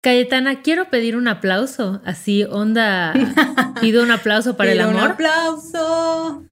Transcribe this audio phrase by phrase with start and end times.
[0.00, 2.00] Cayetana, quiero pedir un aplauso.
[2.04, 3.12] Así, onda.
[3.80, 5.02] Pido un aplauso para el amor.
[5.02, 6.44] Un aplauso.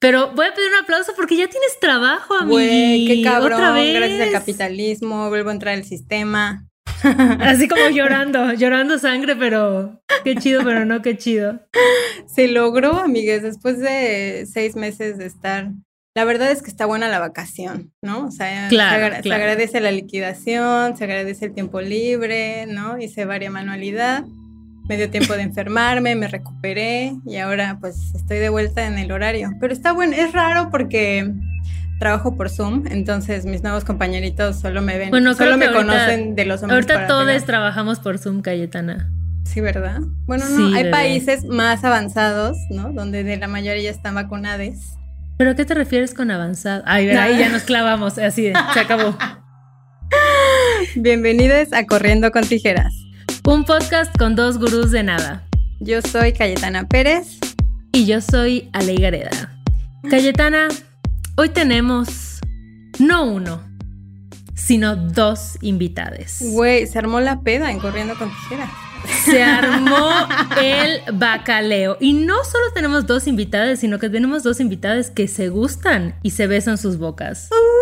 [0.00, 2.56] Pero voy a pedir un aplauso porque ya tienes trabajo, amigo.
[2.56, 3.54] Güey, qué cabrón.
[3.54, 3.94] Otra vez.
[3.94, 6.66] Gracias al capitalismo, vuelvo a entrar al sistema.
[7.40, 11.60] Así como llorando, llorando sangre, pero qué chido, pero no qué chido.
[12.26, 15.70] Se logró, amigues, después de seis meses de estar.
[16.16, 18.26] La verdad es que está buena la vacación, ¿no?
[18.26, 22.98] O sea, se, agradece la liquidación, se agradece el tiempo libre, ¿no?
[22.98, 24.22] Hice varias manualidad,
[24.88, 29.10] me dio tiempo de enfermarme, me recuperé y ahora pues estoy de vuelta en el
[29.10, 29.50] horario.
[29.58, 31.32] Pero está bueno, es raro porque
[31.98, 36.44] trabajo por Zoom, entonces mis nuevos compañeritos solo me ven, bueno, solo me conocen de
[36.44, 36.88] los hombres.
[36.88, 39.10] Ahorita todos trabajamos por Zoom, Cayetana.
[39.46, 39.98] Sí, ¿verdad?
[40.26, 42.92] Bueno, no, hay países más avanzados, ¿no?
[42.92, 44.96] Donde de la mayoría están vacunadas.
[45.36, 46.82] ¿Pero a qué te refieres con avanzado?
[46.86, 49.16] Ay, ahí ya nos clavamos, así se acabó.
[50.96, 52.94] Bienvenidos a Corriendo con Tijeras.
[53.44, 55.44] Un podcast con dos gurús de nada.
[55.80, 57.38] Yo soy Cayetana Pérez.
[57.92, 59.56] Y yo soy Ale Gareda.
[60.10, 60.68] Cayetana,
[61.36, 62.38] Hoy tenemos
[63.00, 63.60] no uno,
[64.54, 66.38] sino dos invitades.
[66.52, 68.70] Güey, se armó la peda en Corriendo con Tijeras.
[69.24, 70.10] Se armó
[70.60, 71.96] el bacaleo.
[72.00, 76.30] Y no solo tenemos dos invitadas, sino que tenemos dos invitadas que se gustan y
[76.30, 77.50] se besan sus bocas.
[77.50, 77.74] Uh.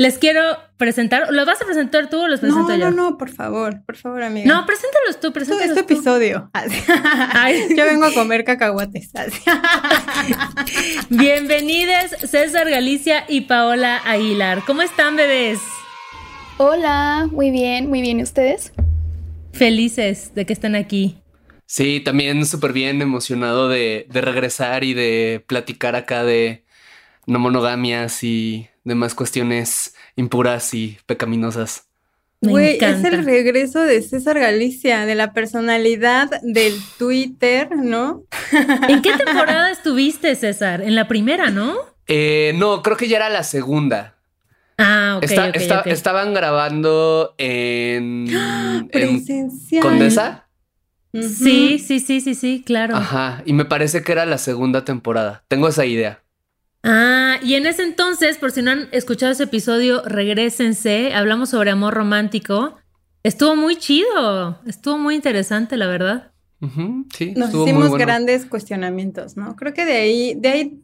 [0.00, 1.32] Les quiero presentar.
[1.32, 2.92] ¿Los vas a presentar tú o los presento yo?
[2.92, 4.46] No, no, por favor, por favor, amiga.
[4.46, 6.50] No, preséntalos tú, preséntalos este episodio.
[7.76, 9.10] yo vengo a comer cacahuates.
[11.10, 14.62] Bienvenidos César Galicia y Paola Aguilar.
[14.64, 15.58] ¿Cómo están, bebés?
[16.58, 18.20] Hola, muy bien, muy bien.
[18.20, 18.72] ¿Y ustedes?
[19.58, 21.18] Felices de que están aquí.
[21.66, 26.64] Sí, también súper bien, emocionado de, de regresar y de platicar acá de
[27.26, 31.84] no monogamias y demás cuestiones impuras y pecaminosas.
[32.40, 38.22] Güey, es el regreso de César Galicia, de la personalidad del Twitter, ¿no?
[38.88, 40.82] ¿En qué temporada estuviste, César?
[40.82, 41.76] En la primera, ¿no?
[42.06, 44.17] Eh, no, creo que ya era la segunda.
[44.78, 45.30] Ah, ok.
[45.86, 48.28] Estaban grabando en,
[48.92, 49.24] en
[49.82, 50.48] Condesa.
[51.12, 52.94] Sí, sí, sí, sí, sí, claro.
[52.96, 55.44] Ajá, y me parece que era la segunda temporada.
[55.48, 56.22] Tengo esa idea.
[56.84, 61.12] Ah, y en ese entonces, por si no han escuchado ese episodio, regresense.
[61.14, 62.76] Hablamos sobre amor romántico.
[63.24, 66.32] Estuvo muy chido, estuvo muy interesante, la verdad.
[67.12, 69.56] sí, Nos hicimos grandes cuestionamientos, ¿no?
[69.56, 70.80] Creo que de ahí, de ahí,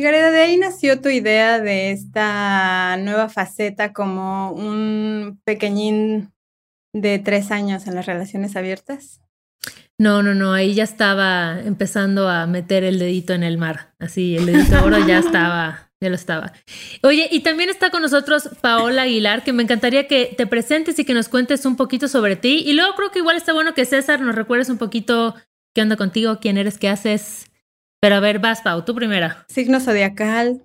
[0.00, 6.32] Gareda, de ahí nació tu idea de esta nueva faceta como un pequeñín
[6.92, 9.20] de tres años en las relaciones abiertas.
[10.00, 13.94] No, no, no, ahí ya estaba empezando a meter el dedito en el mar.
[13.98, 16.52] Así, el dedito oro ya estaba, ya lo estaba.
[17.02, 21.04] Oye, y también está con nosotros Paola Aguilar, que me encantaría que te presentes y
[21.04, 22.62] que nos cuentes un poquito sobre ti.
[22.64, 25.34] Y luego creo que igual está bueno que César nos recuerdes un poquito
[25.74, 27.47] qué onda contigo, quién eres, qué haces.
[28.00, 29.44] Pero a ver, vas, Pau, tú primera.
[29.48, 30.64] Signo zodiacal.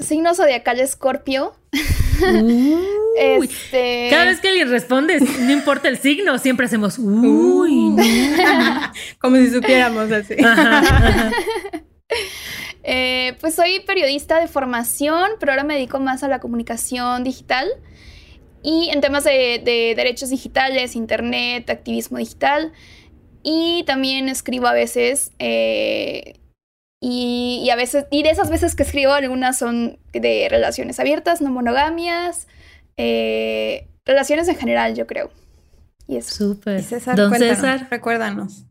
[0.00, 1.54] Signo zodiacal Escorpio.
[3.16, 4.08] Este...
[4.10, 7.94] Cada vez que alguien responde, no importa el signo, siempre hacemos uy.
[9.18, 10.34] Como si supiéramos así.
[12.86, 17.66] Eh, pues soy periodista de formación, pero ahora me dedico más a la comunicación digital
[18.62, 19.62] y en temas de,
[19.96, 22.72] derechos digitales, internet, activismo digital.
[23.42, 26.34] Y también escribo a veces eh,
[27.06, 31.50] y, a veces, y de esas veces que escribo, algunas son de relaciones abiertas, no
[31.50, 32.48] monogamias,
[32.96, 35.30] eh, relaciones en general, yo creo.
[36.08, 36.34] Y eso.
[36.34, 36.82] Súper.
[36.82, 37.88] César, Don César.
[37.90, 38.64] Recuérdanos.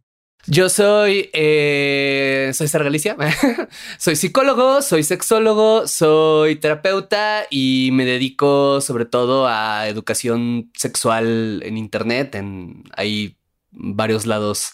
[0.48, 3.16] Yo soy, eh, soy César Galicia,
[4.00, 11.78] soy psicólogo, soy sexólogo, soy terapeuta y me dedico sobre todo a educación sexual en
[11.78, 13.38] Internet, en hay
[13.72, 14.74] varios lados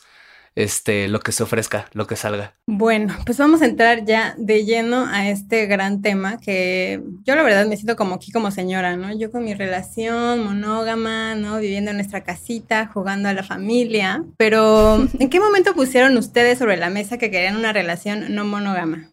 [0.56, 2.56] este, lo que se ofrezca, lo que salga.
[2.68, 7.44] Bueno, pues vamos a entrar ya de lleno a este gran tema que yo la
[7.44, 9.18] verdad me siento como aquí como señora, ¿no?
[9.18, 11.60] Yo con mi relación monógama, ¿no?
[11.60, 16.78] Viviendo en nuestra casita, jugando a la familia, pero ¿en qué momento pusieron ustedes sobre
[16.78, 19.10] la mesa que querían una relación no monógama?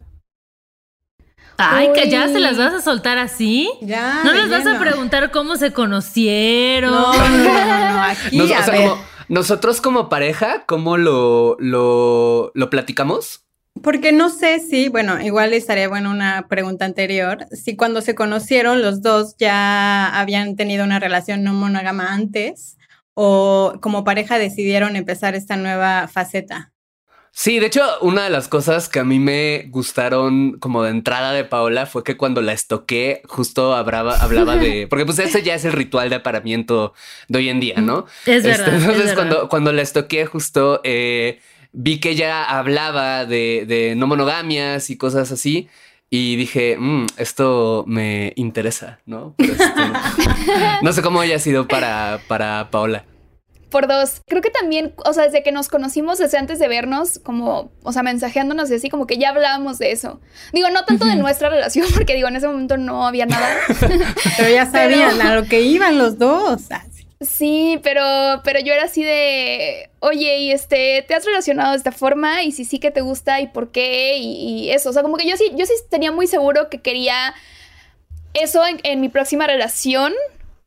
[1.57, 3.69] Ay, que ya se las vas a soltar así.
[3.81, 4.21] Ya.
[4.23, 6.91] No les vas a preguntar cómo se conocieron.
[6.91, 8.03] No, no, no, no.
[8.03, 8.91] Aquí, a ver.
[9.29, 13.43] Nosotros como pareja, ¿cómo lo, lo, lo platicamos?
[13.83, 18.81] Porque no sé si, bueno, igual estaría bueno una pregunta anterior, si cuando se conocieron
[18.81, 22.77] los dos ya habían tenido una relación no monógama antes
[23.13, 26.71] o como pareja decidieron empezar esta nueva faceta.
[27.39, 31.33] Sí, de hecho, una de las cosas que a mí me gustaron como de entrada
[31.33, 34.87] de Paola fue que cuando la estoqué, justo hablaba, hablaba de.
[34.89, 36.95] Porque pues ese ya es el ritual de aparamiento
[37.27, 38.07] de hoy en día, ¿no?
[38.25, 38.73] Es este, verdad.
[38.73, 41.39] entonces, cuando, cuando la estoqué, justo eh,
[41.73, 45.69] vi que ella hablaba de, de, no monogamias y cosas así.
[46.09, 49.35] Y dije, mm, esto me interesa, ¿no?
[50.81, 53.05] no sé cómo haya sido para, para Paola.
[53.69, 57.19] Por dos, creo que también, o sea, desde que nos conocimos, desde antes de vernos,
[57.19, 60.21] como, o sea, mensajeándonos y así, como que ya hablábamos de eso.
[60.53, 63.57] Digo, no tanto de nuestra relación, porque digo, en ese momento no había nada.
[64.37, 66.61] pero ya sabían a lo que iban los dos.
[66.71, 66.85] Ah,
[67.19, 68.03] sí, pero,
[68.45, 72.43] pero yo era así de, oye, y este, ¿te has relacionado de esta forma?
[72.43, 74.91] Y si sí que te gusta y por qué y, eso.
[74.91, 77.33] O sea, como que yo sí, yo sí tenía muy seguro que quería
[78.33, 80.13] eso en mi próxima relación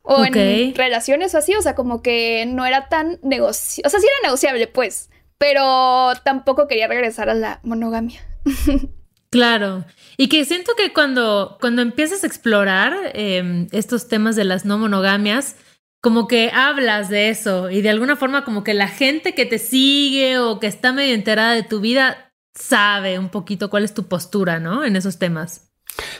[0.03, 3.99] o en relaciones o así, o sea, como que no era tan negociable, o sea,
[3.99, 8.21] sí era negociable, pues, pero tampoco quería regresar a la monogamia.
[9.33, 9.85] Claro,
[10.17, 14.77] y que siento que cuando, cuando empiezas a explorar em, estos temas de las no
[14.77, 15.55] monogamias,
[16.01, 19.57] como que hablas de eso y de alguna forma como que la gente que te
[19.57, 24.09] sigue o que está medio enterada de tu vida sabe un poquito cuál es tu
[24.09, 24.83] postura, ¿no?
[24.83, 25.70] En esos temas.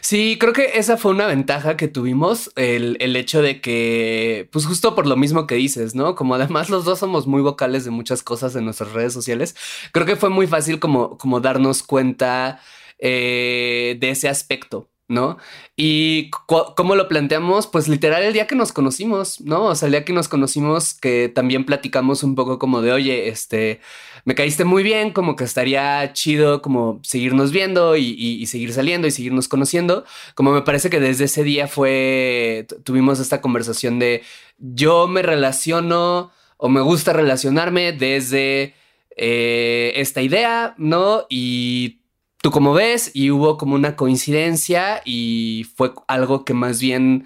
[0.02, 4.66] Sí, creo que esa fue una ventaja que tuvimos, el, el, hecho de que, pues
[4.66, 6.16] justo por lo mismo que dices, ¿no?
[6.16, 9.56] Como además los dos somos muy vocales de muchas cosas en nuestras redes sociales,
[9.92, 12.60] creo que fue muy fácil como, como darnos cuenta
[13.00, 14.88] eh, de ese aspecto.
[15.12, 15.38] ¿No?
[15.76, 16.30] Y
[16.76, 19.66] cómo lo planteamos, pues literal el día que nos conocimos, ¿no?
[19.66, 23.28] O sea, el día que nos conocimos, que también platicamos un poco como de, oye,
[23.28, 23.82] este,
[24.26, 29.12] me caíste muy bien, como que estaría chido como seguirnos viendo y, seguir saliendo y
[29.12, 30.06] seguirnos conociendo.
[30.34, 34.24] Como me parece que desde ese día fue, tuvimos esta conversación de
[34.58, 38.76] yo me relaciono o me gusta relacionarme desde
[39.18, 41.26] eh, esta idea, ¿no?
[41.30, 42.01] Y
[42.42, 47.26] tú como ves, y hubo como una coincidencia y fue algo que más bien...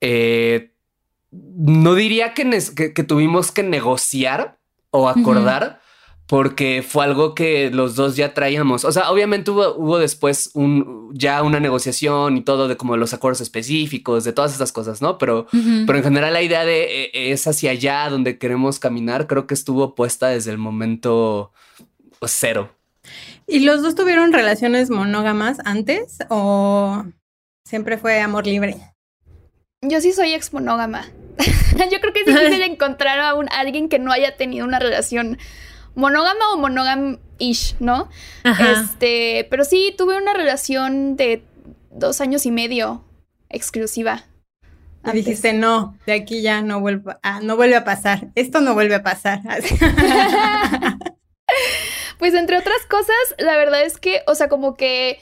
[0.00, 0.72] Eh,
[1.32, 4.58] no diría que, que, tuvimos que negociar
[4.90, 5.80] o acordar,
[6.26, 8.84] porque fue algo que los dos ya traíamos.
[8.84, 13.14] O sea, obviamente hubo, hubo después un, ya una negociación y todo de como los
[13.14, 15.16] acuerdos específicos, de todas estas cosas, ¿no?
[15.18, 15.46] Pero,
[15.86, 19.54] pero en general la idea de e, es hacia allá donde queremos caminar, creo que
[19.54, 21.52] estuvo puesta desde el momento
[22.26, 22.70] cero.
[23.46, 27.04] ¿Y los dos tuvieron relaciones monógamas antes o
[27.66, 28.76] siempre fue amor libre?
[29.82, 31.06] Yo sí soy ex monógama.
[31.90, 35.38] Yo creo que es difícil encontrar a un, alguien que no haya tenido una relación
[35.94, 38.08] monógama o monógam-ish, ¿no?
[38.44, 41.44] Este, pero sí tuve una relación de
[41.90, 43.04] dos años y medio
[43.50, 44.24] exclusiva.
[45.04, 48.28] Y dijiste, no, de aquí ya no vuelve, a, no vuelve a pasar.
[48.36, 49.42] Esto no vuelve a pasar.
[52.22, 55.18] pues entre otras cosas, la verdad es que, o sea, como que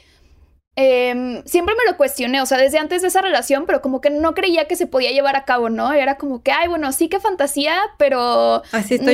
[0.77, 4.11] Em, siempre me lo cuestioné, o sea, desde antes de esa relación, pero como que
[4.11, 5.91] no creía que se podía llevar a cabo, ¿no?
[5.91, 8.61] Era como que, ay, bueno, sí que fantasía, pero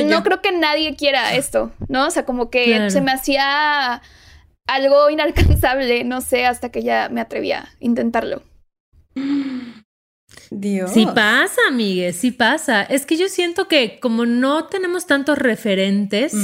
[0.04, 2.06] no creo que nadie quiera esto, ¿no?
[2.06, 4.02] O sea, como que se me hacía
[4.66, 8.42] algo inalcanzable, no sé, hasta que ya me atreví a intentarlo.
[10.50, 10.92] Dios.
[10.92, 12.82] Sí pasa, amigues, sí pasa.
[12.82, 16.34] Es que yo siento que como no tenemos tantos referentes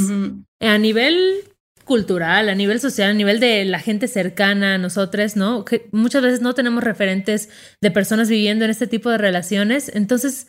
[0.60, 1.44] a nivel
[1.84, 5.64] cultural, a nivel social, a nivel de la gente cercana a nosotros, ¿no?
[5.64, 7.48] Que muchas veces no tenemos referentes
[7.80, 10.48] de personas viviendo en este tipo de relaciones, entonces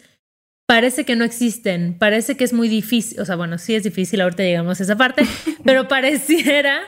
[0.67, 4.21] parece que no existen, parece que es muy difícil, o sea, bueno, sí es difícil,
[4.21, 5.23] ahorita llegamos a esa parte,
[5.63, 6.81] pero pareciera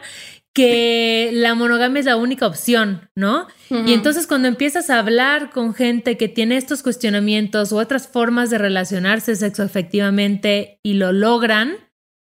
[0.57, 3.45] que la monogamia es la única opción, ¿no?
[3.69, 8.49] Y entonces cuando empiezas a hablar con gente que tiene estos cuestionamientos u otras formas
[8.49, 11.75] de relacionarse sexoafectivamente y lo logran,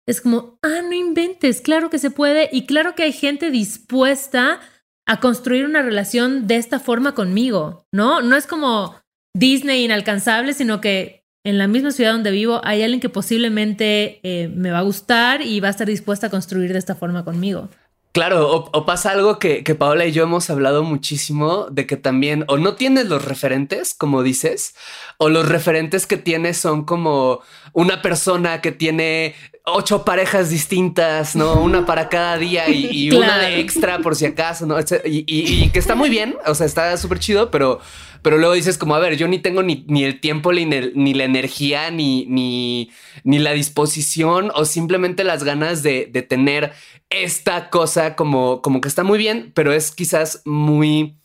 [0.05, 4.59] es como, ah, no inventes, claro que se puede y claro que hay gente dispuesta
[5.05, 8.21] a construir una relación de esta forma conmigo, ¿no?
[8.21, 8.93] No es como
[9.33, 14.49] Disney inalcanzable, sino que en la misma ciudad donde vivo hay alguien que posiblemente eh,
[14.49, 17.69] me va a gustar y va a estar dispuesta a construir de esta forma conmigo.
[18.17, 22.45] Claro, o, pasa algo que, que, Paola y yo hemos hablado muchísimo de que también
[22.47, 24.73] o no tienes los referentes, como dices,
[25.17, 27.41] o los referentes que tienes son como
[27.73, 31.61] una persona que tiene ocho parejas distintas, ¿no?
[31.61, 34.77] Una para cada día y, una de extra por si acaso, ¿no?
[35.05, 37.81] Y, que está muy bien, o sea, está súper chido, pero,
[38.27, 41.13] pero luego dices como, a ver, yo ni tengo ni, ni el tiempo, ni, ni,
[41.13, 42.91] la energía, ni, ni,
[43.23, 46.73] ni la disposición o simplemente las ganas de, de tener
[47.09, 51.15] esta cosa como, como que está muy bien, pero es quizás muy,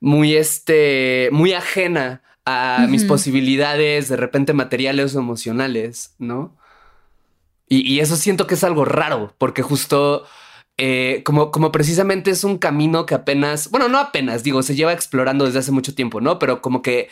[0.00, 6.56] muy, este, muy ajena a mis posibilidades de repente materiales o emocionales, ¿no?
[7.68, 10.24] Y, eso siento que es algo raro, porque justo
[10.78, 14.92] eh, como, como precisamente es un camino que apenas, bueno, no apenas, digo, se lleva
[14.92, 16.38] explorando desde hace mucho tiempo, ¿no?
[16.38, 17.08] Pero como que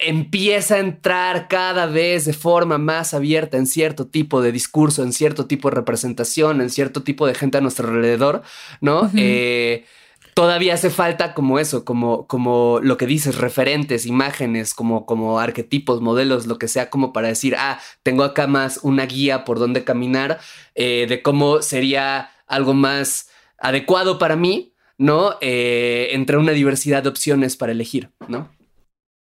[0.00, 5.14] empieza a entrar cada vez de forma más abierta en cierto tipo de discurso, en
[5.14, 8.42] cierto tipo de representación, en cierto tipo de gente a nuestro alrededor,
[8.82, 9.10] ¿no?
[9.16, 9.86] eh,
[10.34, 16.02] todavía hace falta como eso, como, como lo que dices, referentes, imágenes, como, como arquetipos,
[16.02, 19.84] modelos, lo que sea, como para decir, ah, tengo acá más una guía por dónde
[19.84, 20.38] caminar,
[20.74, 23.28] eh, de cómo sería algo más
[23.58, 25.36] adecuado para mí, ¿no?
[25.40, 28.50] Eh, entre una diversidad de opciones para elegir, ¿no?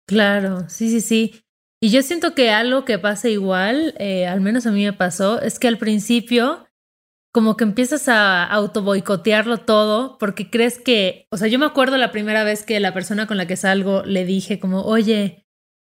[0.07, 1.43] Claro, sí, sí, sí.
[1.81, 5.41] Y yo siento que algo que pasa igual, eh, al menos a mí me pasó,
[5.41, 6.67] es que al principio
[7.33, 11.97] como que empiezas a auto boicotearlo todo porque crees que, o sea, yo me acuerdo
[11.97, 15.40] la primera vez que la persona con la que salgo le dije como, oye,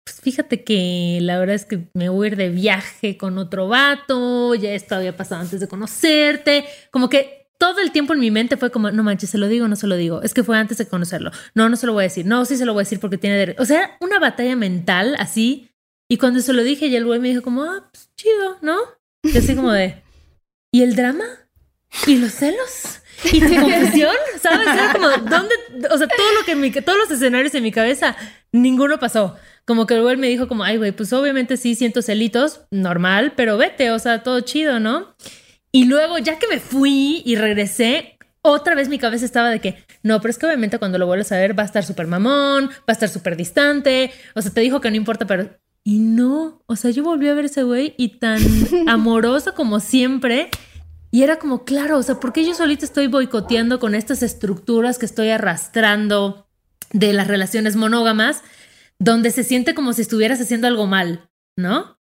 [0.03, 3.67] pues fíjate que la verdad es que me voy a ir de viaje con otro
[3.67, 8.31] vato, ya esto había pasado antes de conocerte, como que todo el tiempo en mi
[8.31, 10.57] mente fue como, no manches, se lo digo, no se lo digo, es que fue
[10.57, 12.81] antes de conocerlo, no, no se lo voy a decir, no, sí se lo voy
[12.81, 15.71] a decir porque tiene derecho, o sea, una batalla mental así,
[16.09, 18.77] y cuando se lo dije, y el güey me dijo como, ah, pues chido, ¿no?
[19.23, 20.03] Y así como de...
[20.73, 21.23] ¿Y el drama?
[22.05, 23.00] ¿Y los celos?
[23.31, 24.15] ¿Y tu confusión?
[24.41, 24.67] ¿Sabes?
[24.67, 25.55] Era como, ¿dónde?
[25.91, 28.15] O sea, todo lo que mi, todos los escenarios en mi cabeza,
[28.51, 29.35] ninguno pasó.
[29.65, 33.57] Como que el me dijo como, ay, güey, pues obviamente sí siento celitos, normal, pero
[33.57, 35.15] vete, o sea, todo chido, ¿no?
[35.71, 39.77] Y luego, ya que me fui y regresé, otra vez mi cabeza estaba de que,
[40.03, 42.69] no, pero es que obviamente cuando lo vuelves a ver va a estar súper mamón,
[42.69, 45.49] va a estar súper distante, o sea, te dijo que no importa, pero...
[45.83, 48.39] Y no, o sea, yo volví a ver ese güey y tan
[48.87, 50.49] amoroso como siempre.
[51.11, 54.97] Y era como, claro, o sea, ¿por qué yo solita estoy boicoteando con estas estructuras
[54.97, 56.47] que estoy arrastrando
[56.93, 58.43] de las relaciones monógamas,
[58.97, 61.99] donde se siente como si estuvieras haciendo algo mal, ¿no?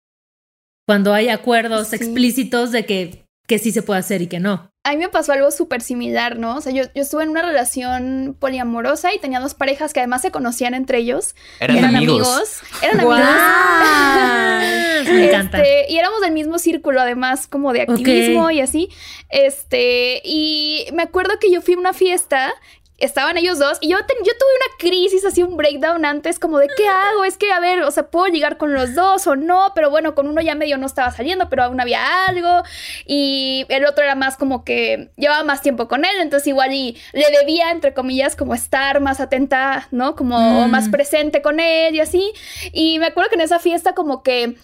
[0.86, 4.90] Cuando hay acuerdos explícitos de que, que sí se puede hacer y que no a
[4.90, 6.54] mí me pasó algo súper similar, ¿no?
[6.56, 10.22] O sea, yo, yo, estuve en una relación poliamorosa y tenía dos parejas que además
[10.22, 11.34] se conocían entre ellos.
[11.58, 12.60] Eran, amigos.
[12.82, 13.18] Eran amigos.
[15.12, 15.58] me encanta.
[15.58, 18.88] Este, y éramos del mismo círculo, además, como de activismo y así.
[19.28, 22.54] Este, y me acuerdo que yo fui a una fiesta
[22.98, 26.68] estaban ellos dos y yo, yo tuve una crisis, así un breakdown antes, como de
[26.76, 29.72] qué hago, es que a ver, o sea, puedo llegar con los dos o no,
[29.74, 32.62] pero bueno, con uno ya medio no estaba saliendo, pero aún había algo
[33.04, 36.96] y el otro era más como que llevaba más tiempo con él, entonces igual y
[37.12, 40.16] le debía, entre comillas, como estar más atenta, ¿no?
[40.16, 40.90] Como más mm.
[40.90, 42.32] presente con él y así.
[42.72, 44.56] Y me acuerdo que en esa fiesta como que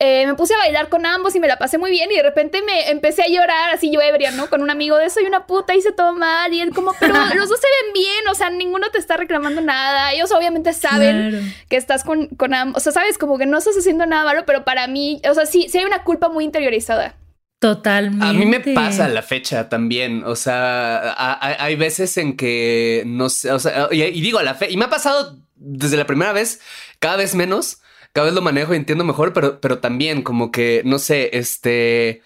[0.00, 2.22] eh, me puse a bailar con ambos y me la pasé muy bien y de
[2.22, 4.48] repente me empecé a llorar así yo ebria, ¿no?
[4.48, 7.48] Con un amigo de soy una puta, hice todo mal y él como, pero los
[7.48, 11.76] dos se ven bien, o sea, ninguno te está reclamando nada, ellos obviamente saben que
[11.76, 14.64] estás con, con ambos, o sea, sabes, como que no estás haciendo nada malo, pero
[14.64, 17.16] para mí, o sea, sí, sí hay una culpa muy interiorizada.
[17.58, 18.24] Totalmente.
[18.24, 20.22] A mí me pasa la fecha también.
[20.22, 24.70] O sea, hay veces en que no sé, o sea, y, y digo la fe,
[24.70, 26.60] y me ha pasado desde la primera vez,
[27.00, 27.80] cada vez menos
[28.18, 32.20] cada vez lo manejo y entiendo mejor, pero, pero también como que, no sé, este,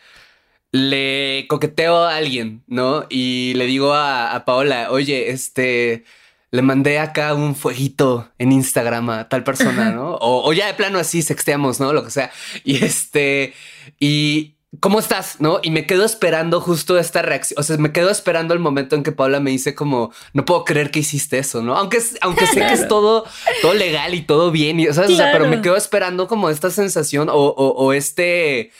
[0.70, 3.04] le coqueteo a alguien, ¿no?
[3.10, 6.04] Y le digo a, Paola, oye, este,
[6.50, 10.14] le mandé acá un fueguito en Instagram a tal persona, ¿no?
[10.14, 11.92] O, o, ya de plano así sexteamos, ¿no?
[11.92, 12.30] Lo que sea.
[12.64, 13.52] Y este,
[14.00, 15.40] y, ¿cómo estás?
[15.40, 15.60] ¿No?
[15.62, 17.58] Y me quedo esperando justo esta reacción.
[17.60, 20.64] O sea, me quedo esperando el momento en que Paula me dice como, no puedo
[20.64, 21.76] creer que hiciste eso, ¿no?
[21.76, 23.24] Aunque, aunque sé que es todo,
[23.60, 27.28] todo legal y todo bien, y, o sea, pero me quedo esperando como esta sensación
[27.28, 28.70] o, o, este...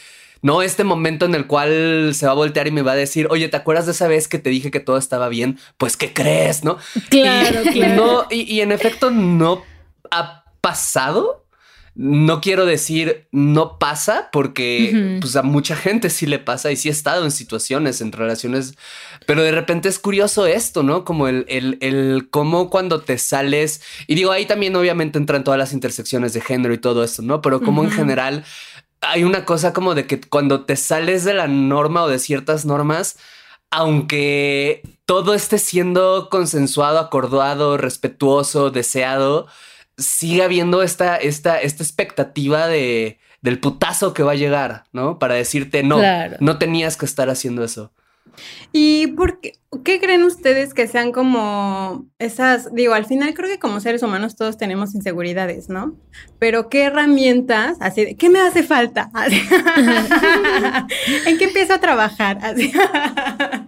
[0.45, 3.29] No, este momento en el cual se va a voltear y me va a decir,
[3.31, 5.57] oye, ¿te acuerdas de esa vez que te dije que todo estaba bien?
[5.77, 6.65] Pues, ¿qué crees?
[6.65, 6.79] ¿No?
[7.11, 9.63] Claro, y, no, y en efecto no
[10.11, 11.42] ha pasado,
[11.95, 16.89] no quiero decir no pasa porque pues a mucha gente sí le pasa y sí
[16.89, 18.75] he estado en situaciones, en relaciones,
[19.27, 21.05] pero de repente es curioso esto, ¿no?
[21.05, 25.59] Como el, el, el cómo cuando te sales, y digo, ahí también obviamente entran todas
[25.59, 27.43] las intersecciones de género y todo esto, ¿no?
[27.43, 28.45] Pero como en general
[29.03, 32.65] hay una cosa como de que cuando te sales de la norma o de ciertas
[32.65, 33.19] normas,
[33.71, 39.47] aunque todo esté siendo consensuado, acordado, respetuoso, deseado,
[39.97, 45.19] sigue habiendo esta, esta, esta expectativa de, del putazo que va a llegar, ¿no?
[45.19, 46.01] Para decirte, no,
[46.41, 47.93] no tenías que estar haciendo eso.
[48.73, 53.81] ¿Y por qué, creen ustedes que sean como esas, digo, al final creo que como
[53.81, 55.97] seres humanos todos tenemos inseguridades, ¿no?
[56.39, 59.11] Pero qué herramientas, así, ¿qué me hace falta?
[61.27, 62.39] ¿En qué empiezo a trabajar?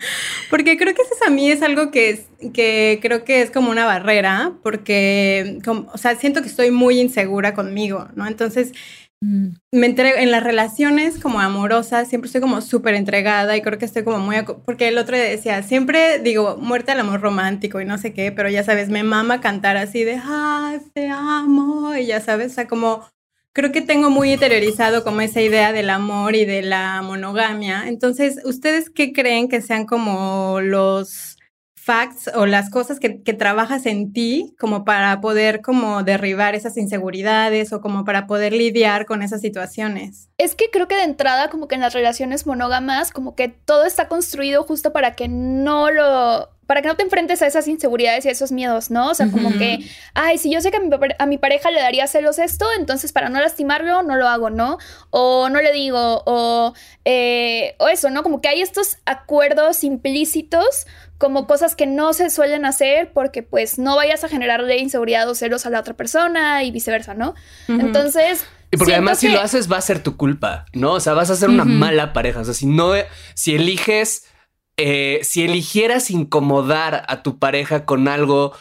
[0.50, 3.70] porque creo que eso a mí es algo que, es, que creo que es como
[3.70, 5.58] una barrera, porque,
[5.92, 8.26] o sea, siento que estoy muy insegura conmigo, ¿no?
[8.26, 8.72] Entonces.
[9.20, 13.86] Me entrego en las relaciones como amorosas, siempre estoy como súper entregada y creo que
[13.86, 17.96] estoy como muy, porque el otro decía, siempre digo, muerte al amor romántico y no
[17.96, 20.20] sé qué, pero ya sabes, me mama cantar así de,
[20.92, 23.02] te amo, y ya sabes, o sea, como
[23.54, 27.84] creo que tengo muy interiorizado como esa idea del amor y de la monogamia.
[27.86, 31.33] Entonces, ¿ustedes qué creen que sean como los
[31.84, 37.72] facts o las cosas que, trabajas en ti como para poder como derribar esas inseguridades
[37.72, 40.28] o como para poder lidiar con esas situaciones?
[40.38, 43.84] Es que creo que de entrada como que en las relaciones monógamas como que todo
[43.84, 48.24] está construido justo para que no lo para que no te enfrentes a esas inseguridades
[48.24, 49.10] y a esos miedos, ¿no?
[49.10, 49.80] O sea, como que,
[50.14, 50.78] ay, si yo sé que
[51.18, 54.78] a mi, pareja le daría celos esto, entonces para no lastimarlo, no lo hago, ¿no?
[55.10, 56.72] O no le digo, o,
[57.04, 58.22] eh, o eso, ¿no?
[58.22, 60.86] Como que hay estos acuerdos implícitos
[61.18, 65.34] como cosas que no se suelen hacer porque pues no vayas a generarle inseguridad o
[65.34, 67.34] celos a la otra persona y viceversa, ¿no?
[67.68, 68.46] Entonces...
[68.70, 70.92] Y porque además si lo haces va a ser tu culpa, ¿no?
[70.92, 72.40] O sea, vas a ser una mala pareja.
[72.40, 72.92] O sea, si no,
[73.34, 74.24] si eliges
[74.76, 78.52] eh, si eligieras incomodar a tu pareja con algo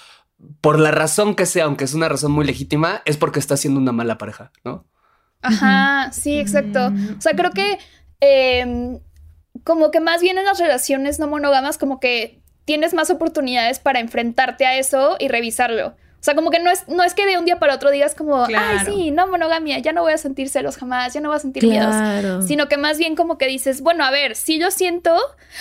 [0.61, 3.79] por la razón que sea, aunque es una razón muy legítima, es porque estás siendo
[3.79, 4.85] una mala pareja, ¿no?
[5.41, 6.91] Ajá, sí, exacto.
[7.17, 7.79] O sea, creo que
[8.19, 8.99] em,
[9.63, 13.99] como que más bien en las relaciones no monógamas, como que tienes más oportunidades para
[13.99, 15.95] enfrentarte a eso y revisarlo.
[16.23, 18.15] O sea, como que no es, no es que de un día para otro digas
[18.15, 21.35] como, ay, sí, no monogamia, ya no voy a sentir celos jamás, ya no voy
[21.35, 22.45] a sentir miedos.
[22.47, 25.13] Sino que más bien como que dices, bueno, a ver, si yo siento.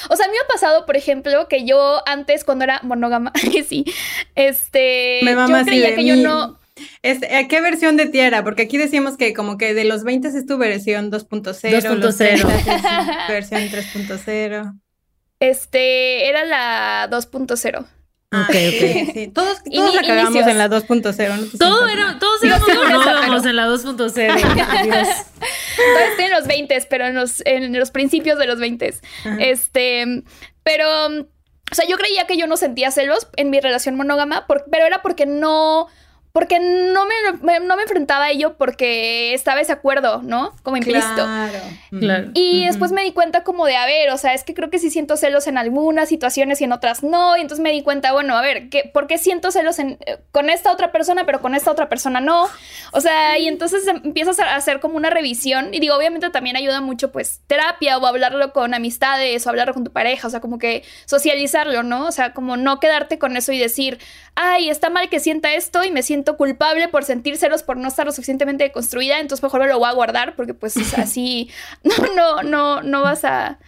[0.09, 3.33] O sea, a mí me ha pasado, por ejemplo, que yo antes, cuando era monógama,
[3.53, 3.85] que sí,
[4.37, 5.19] este.
[5.25, 6.61] Me yo creía que yo no.
[7.03, 8.45] ¿A qué versión de tierra?
[8.45, 11.53] Porque aquí decíamos que como que de los 20 es tu versión 2.0.
[11.83, 13.29] 2.0.
[13.29, 14.79] versión 3.0.
[15.43, 17.85] Este, era la 2.0.
[18.31, 19.13] Ah, ok, ok.
[19.13, 21.59] Sí, todos, todos la cagamos en la 2.0.
[21.59, 24.13] Todo era, todos éramos monógamos en la 2.0.
[24.15, 25.03] Todavía
[26.11, 28.95] estoy en los 20, pero en los, en los principios de los 20.
[29.41, 30.23] Este,
[30.63, 34.87] pero, o sea, yo creía que yo no sentía celos en mi relación monógama, pero
[34.87, 35.89] era porque no
[36.33, 40.55] porque no me, no me enfrentaba a ello porque estaba ese acuerdo, ¿no?
[40.63, 41.15] Como implícito.
[41.15, 41.59] Claro.
[41.91, 42.31] claro.
[42.33, 44.79] Y después me di cuenta como de, a ver, o sea, es que creo que
[44.79, 47.37] sí siento celos en algunas situaciones y en otras no.
[47.37, 49.99] Y entonces me di cuenta, bueno, a ver, ¿qué, ¿por qué siento celos en,
[50.31, 52.49] con esta otra persona, pero con esta otra persona no?
[52.93, 55.75] O sea, y entonces empiezas a hacer como una revisión.
[55.75, 59.85] Y digo, obviamente también ayuda mucho, pues, terapia o hablarlo con amistades o hablarlo con
[59.85, 60.29] tu pareja.
[60.29, 62.07] O sea, como que socializarlo, ¿no?
[62.07, 63.99] O sea, como no quedarte con eso y decir,
[64.35, 67.89] ay, está mal que sienta esto y me siento culpable por sentir celos por no
[67.89, 71.51] estar lo suficientemente construida, entonces mejor me lo voy a guardar porque pues así
[71.83, 73.59] no, no, no, no vas a,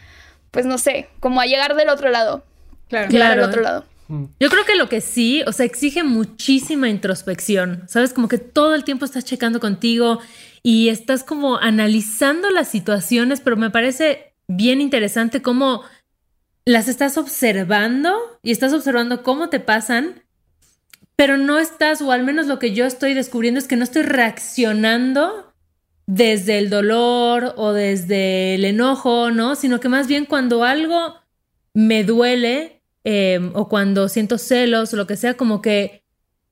[0.51, 2.45] pues no sé, como a llegar del otro lado.
[2.89, 3.09] Claro.
[3.09, 3.41] Claro.
[3.41, 3.85] Del otro lado.
[4.09, 4.25] Mm.
[4.39, 8.13] Yo creo que lo que sí, o sea, exige muchísima introspección, ¿sabes?
[8.13, 10.21] Como que todo el tiempo estás checando contigo
[10.63, 15.83] y estás como analizando las situaciones, pero me parece bien interesante cómo
[16.65, 20.24] las estás observando y estás observando cómo te pasan
[21.17, 24.03] pero no estás, o al menos lo que yo estoy descubriendo es que no estoy
[24.03, 25.53] reaccionando
[26.07, 29.55] desde el dolor o desde el enojo, ¿no?
[29.55, 31.17] Sino que más bien cuando algo
[31.73, 36.05] me duele em, o cuando siento celos o lo que sea, como que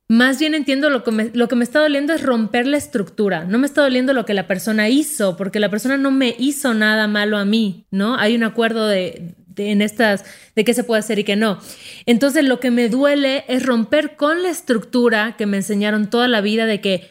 [0.09, 3.45] más bien entiendo lo que, me, lo que me está doliendo es romper la estructura.
[3.45, 6.75] No me está doliendo lo que la persona hizo, porque la persona no me hizo
[6.75, 8.17] nada malo a mí, ¿no?
[8.19, 11.59] Hay un acuerdo de, en estas, de qué se puede hacer y qué no.
[12.07, 16.41] Entonces lo que me duele es romper con la estructura que me enseñaron toda la
[16.41, 17.09] vida de que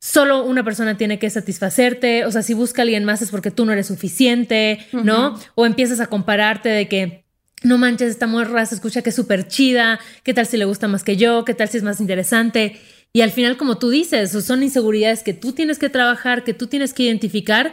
[0.00, 3.50] solo una persona tiene que satisfacerte, o sea, si busca a alguien más es porque
[3.50, 5.40] tú no eres suficiente, ¿no?
[5.54, 7.24] O empiezas a compararte de que
[7.62, 10.88] no manches, esta morra se escucha que es súper chida, qué tal si le gusta
[10.88, 12.78] más que yo, qué tal si es más interesante.
[13.14, 16.66] Y al final, como tú dices, son inseguridades que tú tienes que trabajar, que tú
[16.66, 17.72] tienes que identificar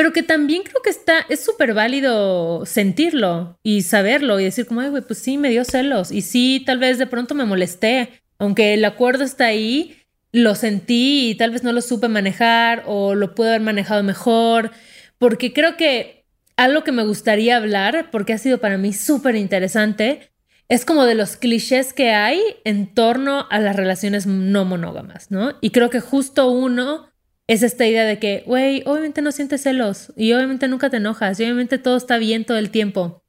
[0.00, 4.80] pero que también creo que está, es súper válido sentirlo y saberlo y decir como,
[4.80, 8.22] ay, güey, pues sí, me dio celos y sí, tal vez de pronto me molesté,
[8.38, 9.98] aunque el acuerdo está ahí,
[10.32, 14.70] lo sentí y tal vez no lo supe manejar o lo puedo haber manejado mejor,
[15.18, 16.24] porque creo que
[16.56, 20.30] algo que me gustaría hablar, porque ha sido para mí súper interesante,
[20.70, 25.58] es como de los clichés que hay en torno a las relaciones no monógamas, ¿no?
[25.60, 27.09] Y creo que justo uno
[27.50, 31.40] es esta idea de que, güey, obviamente no sientes celos y obviamente nunca te enojas
[31.40, 33.24] y obviamente todo está bien todo el tiempo.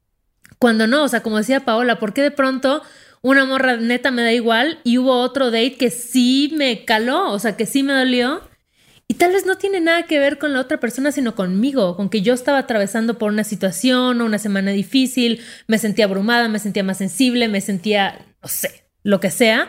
[0.60, 2.84] Cuando no, o sea, como decía Paola, ¿por qué de pronto
[3.20, 7.40] una morra neta me da igual y hubo otro date que sí me caló, o
[7.40, 8.42] sea, que sí me dolió?
[9.08, 12.08] Y tal vez no tiene nada que ver con la otra persona, sino conmigo, con
[12.08, 16.60] que yo estaba atravesando por una situación o una semana difícil, me sentía abrumada, me
[16.60, 19.68] sentía más sensible, me sentía, no sé, lo que sea.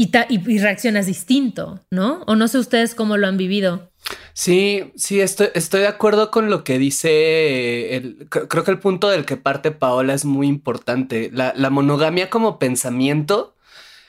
[0.00, 2.22] Y, y, reaccionas distinto, ¿no?
[2.28, 3.90] O no sé ustedes cómo lo han vivido.
[4.32, 8.16] Sí, sí, estoy, estoy de acuerdo con lo que dice.
[8.30, 11.30] creo que el punto del que parte Paola es muy importante.
[11.32, 13.56] La, la monogamia como pensamiento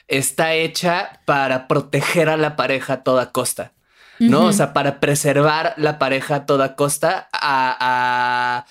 [0.08, 3.74] está hecha para proteger a la pareja a toda costa.
[4.20, 4.46] ¿no?
[4.46, 8.66] O sea, para preservar la pareja a toda costa a, a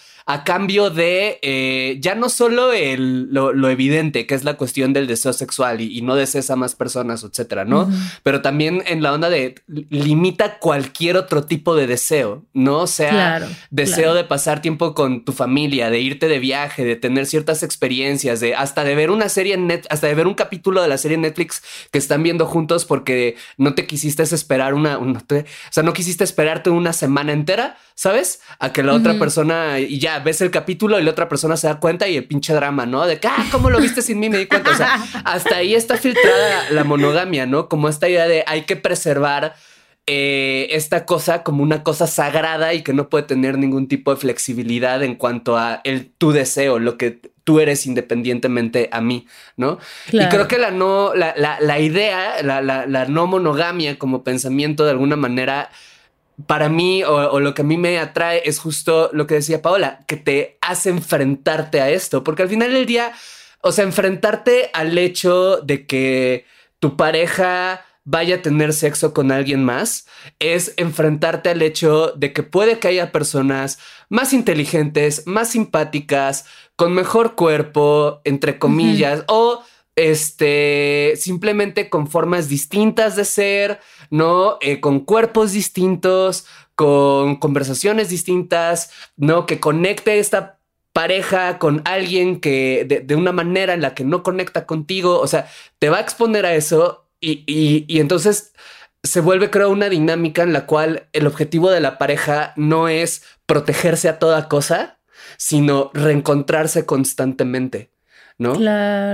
[0.45, 5.33] cambio de eh, ya no solo el, lo, evidente, que es la cuestión del deseo
[5.33, 7.91] sexual y, no desees a más personas, etcétera, ¿no?
[8.23, 12.87] Pero también en la onda de limita cualquier otro tipo de deseo, ¿no?
[12.87, 17.63] Sea deseo de pasar tiempo con tu familia, de irte de viaje, de tener ciertas
[17.63, 20.89] experiencias, de hasta de ver una serie en net, hasta de ver un capítulo de
[20.89, 25.15] la serie Netflix que están viendo juntos porque no te quisiste esperar una, o
[25.71, 28.41] sea, no quisiste esperarte una semana entera, ¿sabes?
[28.61, 31.67] A que la otra persona y ya ves el capítulo y la otra persona se
[31.67, 33.05] da cuenta y el pinche drama, ¿no?
[33.05, 34.31] De que, ah, ¿cómo lo viste sin mí?
[34.31, 34.71] Me di cuenta.
[34.71, 37.69] O sea, hasta ahí está filtrada la monogamia, ¿no?
[37.69, 39.57] Como esta idea de hay que preservar
[40.07, 44.21] eh, esta cosa como una cosa sagrada y que no puede tener ningún tipo de
[44.21, 49.81] flexibilidad en cuanto a el tu deseo, lo que tú eres independientemente a mí, ¿no?
[50.13, 54.93] Y creo que la no, la, la, idea, la, la, no monogamia como pensamiento de
[54.93, 55.71] alguna manera
[56.47, 60.05] para mí o, lo que a mí me atrae es justo lo que decía Paola,
[60.07, 63.13] que te hace enfrentarte a esto, porque al final del día,
[63.61, 66.45] o sea, enfrentarte al hecho de que
[66.79, 70.07] tu pareja vaya a tener sexo con alguien más,
[70.39, 76.47] es enfrentarte al hecho de que puede que haya personas más inteligentes, más simpáticas,
[76.77, 79.63] con mejor cuerpo, entre comillas, o
[79.99, 84.59] este, simplemente con formas distintas de ser, ¿no?
[84.61, 89.47] Eh, con cuerpos distintos, con conversaciones distintas, ¿no?
[89.47, 90.59] Que conecte esta
[90.93, 95.49] pareja con alguien que de, una manera en la que no conecta contigo, o sea,
[95.79, 98.53] te va a exponer a eso y, y entonces
[99.03, 103.23] se vuelve, creo, una dinámica en la cual el objetivo de la pareja no es
[103.47, 104.99] protegerse a toda cosa,
[105.37, 107.91] sino reencontrarse constantemente.
[108.39, 108.53] ¿No?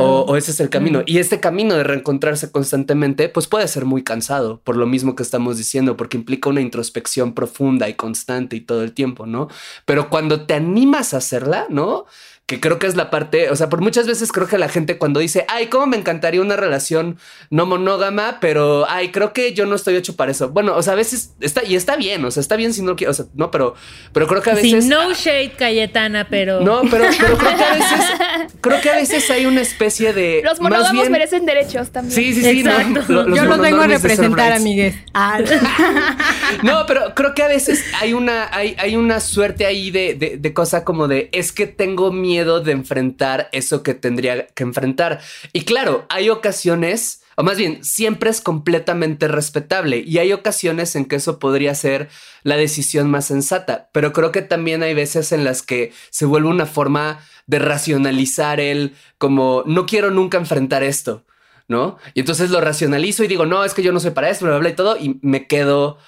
[0.01, 1.03] O, ese es el camino.
[1.07, 5.23] Y este camino de reencontrarse constantemente, pues puede ser muy cansado, por lo mismo que
[5.23, 9.49] estamos diciendo, porque implica una introspección profunda y constante y todo el tiempo, ¿no?
[9.87, 12.05] Pero cuando te animas a hacerla, ¿no?
[12.47, 14.99] Que creo que es la parte, o sea, por muchas veces creo que la gente
[14.99, 17.17] cuando dice, ay, cómo me encantaría una relación
[17.49, 20.51] no monógama, pero, ay, creo que yo no estoy hecho para eso.
[20.51, 22.97] Bueno, o sea, a veces está, y está bien, o sea, está bien si no
[22.97, 23.75] quiero, o sea, no, pero,
[24.13, 24.85] pero creo que a veces...
[24.85, 26.61] Sí, no shade, Cayetana, pero...
[26.61, 28.01] No, pero, creo que a veces,
[28.61, 30.43] creo que a veces hay una especie de...
[30.45, 32.15] Los monógamos merecen derechos también.
[32.15, 32.63] Sí, sí, sí.
[32.63, 34.97] yo los vengo a representar, amigues.
[35.15, 35.39] Ah.
[36.63, 40.37] no, pero creo que a veces hay una, hay, hay una suerte ahí de, de,
[40.37, 44.65] de cosa como de, es que tengo miedo miedo de enfrentar eso que tendría que
[44.65, 45.21] enfrentar.
[45.53, 51.05] Y claro, hay ocasiones, o más bien, siempre es completamente respetable y hay ocasiones en
[51.05, 52.09] que eso podría ser
[52.43, 56.49] la decisión más sensata, pero creo que también hay veces en las que se vuelve
[56.49, 61.25] una forma de racionalizar el como no quiero nunca enfrentar esto,
[61.69, 61.99] ¿no?
[62.15, 64.59] Y entonces lo racionalizo y digo, no, es que yo no soy para esto, bla,
[64.59, 65.99] bla, y todo, y me quedo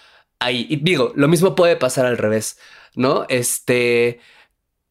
[0.40, 0.66] ahí.
[0.68, 2.58] Y digo, lo mismo puede pasar al revés,
[2.96, 3.26] ¿no?
[3.28, 4.18] Este,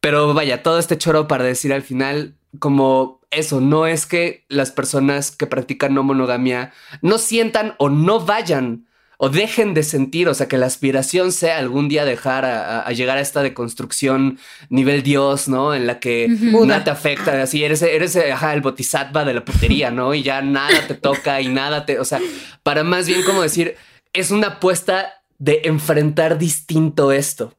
[0.06, 4.70] pero vaya, todo este choro para decir al final como eso, no es que las
[4.70, 8.86] personas que practican no monogamia no sientan o no vayan
[9.18, 13.18] o dejen de sentir, o sea, que la aspiración sea algún día dejar a, llegar
[13.18, 14.38] a esta deconstrucción
[14.68, 15.74] nivel Dios, ¿no?
[15.74, 20.14] En la que nada te afecta, así eres, eres el bodhisattva de la putería, ¿no?
[20.14, 22.20] Y ya nada te toca y nada te, o sea,
[22.62, 23.74] para más bien como decir,
[24.12, 27.54] es una apuesta de enfrentar distinto esto,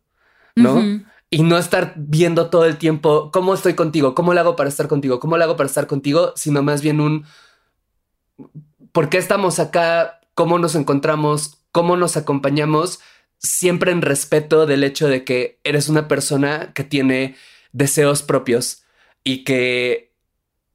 [0.56, 1.04] ¿no?
[1.30, 4.88] Y no estar viendo todo el tiempo cómo estoy contigo, cómo lo hago para estar
[4.88, 7.26] contigo, cómo lo hago para estar contigo, sino más bien un
[8.92, 13.00] por qué estamos acá, cómo nos encontramos, cómo nos acompañamos,
[13.40, 17.36] siempre en respeto del hecho de que eres una persona que tiene
[17.74, 18.84] deseos propios
[19.24, 20.08] y que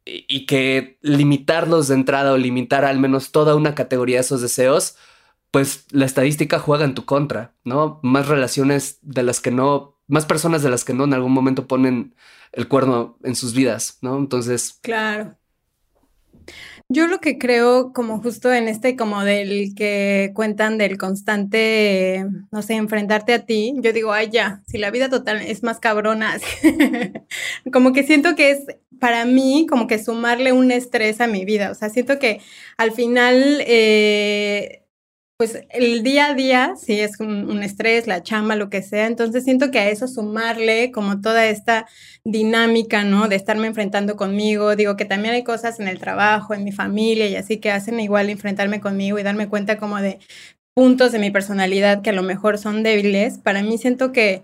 [0.04, 4.96] y que limitarlos de entrada o limitar al menos toda una categoría de esos deseos,
[5.52, 8.00] pues la estadística juega en tu contra, ¿no?
[8.02, 11.66] Más relaciones de las que no más personas de las que no en algún momento
[11.66, 12.14] ponen
[12.52, 14.18] el cuerno en sus vidas, ¿no?
[14.18, 14.78] Entonces.
[14.82, 15.36] Claro.
[16.88, 22.60] Yo lo que creo, como justo en este, como del que cuentan del constante, no
[22.60, 26.38] sé, enfrentarte a ti, yo digo, ay, ya, si la vida total es más cabrona,
[27.72, 28.66] como que siento que es
[29.00, 32.40] para mí como que sumarle un estrés a mi vida, o sea, siento que
[32.76, 34.81] al final, eh,
[35.42, 39.42] pues el día a día, sí es un, estrés, la chamba, lo que sea, entonces
[39.42, 41.88] siento que a eso sumarle como toda esta
[42.22, 43.26] dinámica, ¿no?
[43.26, 47.26] De estarme enfrentando conmigo, digo que también hay cosas en el trabajo, en mi familia
[47.26, 50.20] y así que hacen igual enfrentarme conmigo y darme cuenta como de
[50.74, 54.42] puntos de mi personalidad que a lo mejor son débiles, para mí siento que,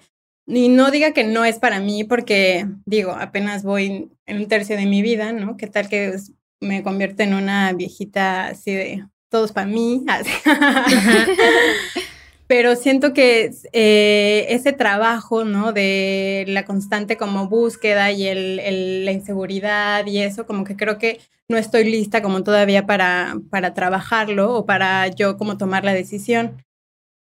[0.49, 4.77] y no diga que no es para mí porque, digo, apenas voy en un tercio
[4.77, 5.57] de mi vida, ¿no?
[5.57, 6.17] ¿Qué tal que
[6.61, 10.05] me convierto en una viejita así de todos para mí.
[12.47, 15.73] Pero siento que eh, ese trabajo, ¿no?
[15.73, 21.21] De la constante como búsqueda y el, la inseguridad y eso, como que creo que
[21.49, 26.65] no estoy lista como todavía para, para trabajarlo o para yo como tomar la decisión.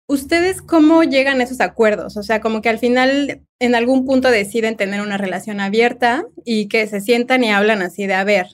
[0.09, 2.17] ¿Ustedes cómo llegan a esos acuerdos?
[2.17, 6.69] O sea, como que al final en algún punto deciden tener una relación abierta y
[6.69, 8.47] que se sientan y hablan así de, a ver,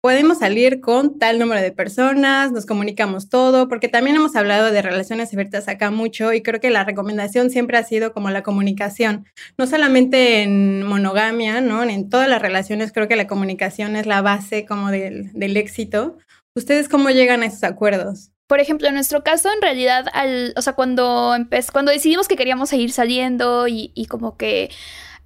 [0.00, 4.82] podemos salir con tal número de personas, nos comunicamos todo, porque también hemos hablado de
[4.82, 9.26] relaciones abiertas acá mucho y creo que la recomendación siempre ha sido como la comunicación,
[9.56, 11.82] no solamente en monogamia, ¿no?
[11.82, 16.16] En todas las relaciones creo que la comunicación es la base como del, éxito.
[16.54, 18.30] ¿Ustedes cómo llegan a esos acuerdos?
[18.46, 21.36] Por ejemplo, en nuestro caso, en realidad, al, o sea, cuando,
[21.72, 24.70] cuando decidimos que queríamos seguir saliendo y, como que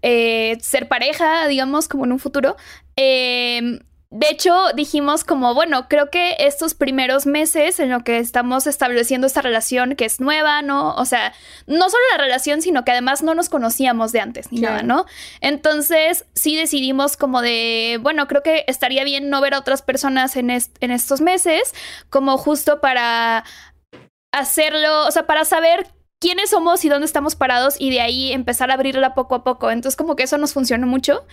[0.00, 2.56] eh, ser pareja, digamos, como en un futuro,
[2.96, 3.80] eh,
[4.14, 9.27] de hecho, dijimos como, bueno, creo que estos primeros meses en lo que estamos estableciendo
[9.27, 10.94] esta relación que es nueva, ¿no?
[10.96, 11.33] O sea,
[11.66, 15.07] no solo la relación, sino que además no nos conocíamos de antes ni nada, ¿no?
[15.40, 20.37] Entonces, sí decidimos como de, bueno, creo que estaría bien no ver a otras personas
[20.37, 21.72] en, en estos meses,
[22.11, 23.44] como justo para
[24.31, 25.87] hacerlo, o sea, para saber
[26.22, 29.70] quiénes somos y dónde estamos parados y de ahí empezar a abrirla poco a poco.
[29.70, 31.25] Entonces, como que eso nos funcionó mucho.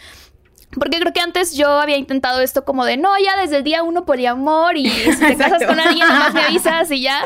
[0.72, 3.82] Porque creo que antes yo había intentado esto como de, no, ya desde el día
[3.82, 7.24] uno poliamor y si te casas con alguien, nada más me avisas y ya.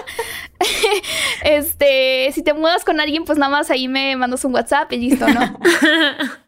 [1.44, 4.98] este, si te mudas con alguien, pues nada más ahí me mandas un WhatsApp y
[4.98, 5.60] listo, ¿no?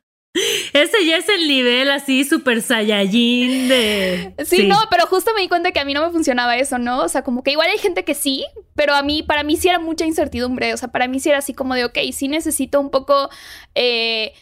[0.74, 4.34] Ese ya es el nivel así súper saiyajin de...
[4.40, 6.78] Sí, sí, no, pero justo me di cuenta que a mí no me funcionaba eso,
[6.78, 7.00] ¿no?
[7.00, 9.70] O sea, como que igual hay gente que sí, pero a mí, para mí sí
[9.70, 12.82] era mucha incertidumbre, o sea, para mí sí era así como de, ok, sí necesito
[12.82, 13.30] un poco...
[13.76, 14.34] Eh,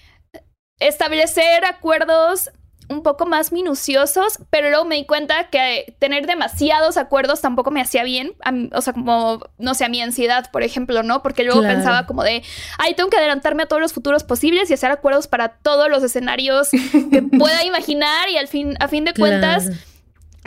[0.80, 2.50] establecer acuerdos
[2.90, 7.82] un poco más minuciosos, pero luego me di cuenta que tener demasiados acuerdos tampoco me
[7.82, 8.34] hacía bien,
[8.74, 11.24] o sea, como, no sé, a mi ansiedad, por ejemplo, ¿no?
[11.24, 12.44] Porque luego pensaba como de,
[12.78, 16.04] ay, tengo que adelantarme a todos los futuros posibles y hacer acuerdos para todos los
[16.04, 19.70] escenarios que pueda imaginar y al fin, a fin de cuentas,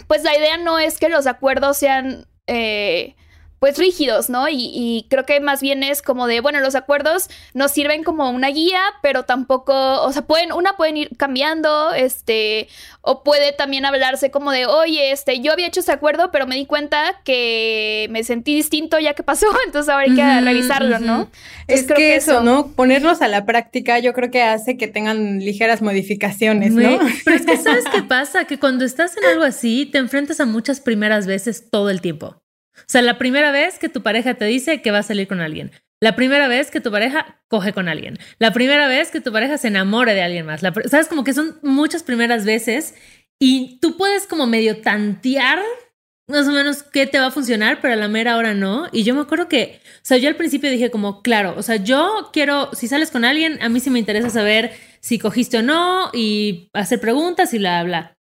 [0.07, 2.27] pues la idea no es que los acuerdos sean...
[2.47, 3.17] Eh,
[3.59, 4.47] pues rígidos, ¿no?
[4.51, 8.49] Y, creo que más bien es como de, bueno, los acuerdos nos sirven como una
[8.49, 12.69] guía, pero tampoco, o sea, pueden, una pueden ir cambiando, este,
[13.01, 16.57] o puede también hablarse como de, oye, este, yo había hecho ese acuerdo, pero me
[16.57, 21.31] di cuenta que me sentí distinto ya que pasó, entonces ahora hay que revisarlo, ¿no?
[21.67, 22.69] Es creo que, eso, ¿no?
[22.69, 26.99] Ponerlos a la práctica yo creo que hace que tengan ligeras modificaciones, ¿no?
[27.25, 30.47] Pero es que sabes qué pasa, que cuando estás en algo así, te enfrentas a
[30.47, 32.43] muchas primeras veces todo el tiempo.
[32.79, 35.41] O sea, la primera vez que tu pareja te dice que va a salir con
[35.41, 35.73] alguien.
[36.01, 38.19] La primera vez que tu pareja coge con alguien.
[38.39, 40.61] La primera vez que tu pareja se enamore de alguien más.
[40.61, 42.95] Sabes, como que son muchas primeras veces
[43.41, 45.59] y tú puedes como medio tantear
[46.29, 48.89] más o menos qué te va a funcionar, pero a la mera hora no.
[48.93, 51.77] Y yo me acuerdo que, o sea, yo al principio dije como, claro, o sea,
[51.77, 55.63] yo quiero, si sales con alguien, a mí sí me interesa saber si cogiste o
[55.63, 58.19] no y hacer preguntas y bla, bla.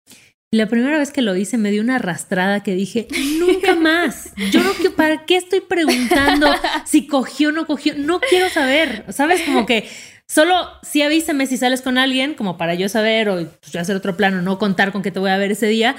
[0.51, 3.07] La primera vez que lo hice me dio una arrastrada que dije,
[3.39, 4.31] nunca más.
[4.51, 6.47] Yo no quiero, ¿para qué estoy preguntando
[6.85, 7.93] si cogió o no cogió?
[7.97, 9.41] No quiero saber, ¿sabes?
[9.41, 9.89] Como que
[10.27, 14.15] solo sí avísame si sales con alguien, como para yo saber o pues, hacer otro
[14.15, 15.95] plano, no contar con que te voy a ver ese día.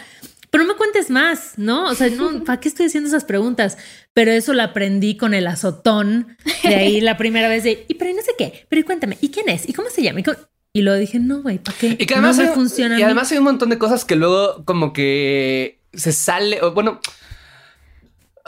[0.51, 1.91] Pero no me cuentes más, ¿no?
[1.91, 3.77] O sea, no, ¿para qué estoy haciendo esas preguntas?
[4.15, 6.37] Pero eso lo aprendí con el azotón.
[6.63, 9.49] De ahí la primera vez de, y pero no sé qué, pero cuéntame, ¿y quién
[9.49, 9.69] es?
[9.69, 10.21] ¿Y cómo se llama?
[10.21, 10.25] Y
[10.83, 11.97] luego dije, no, güey, ¿para qué?
[11.99, 12.99] Y que además, no funciona.
[12.99, 17.01] Y además hay un montón de cosas que luego como que se sale, o bueno,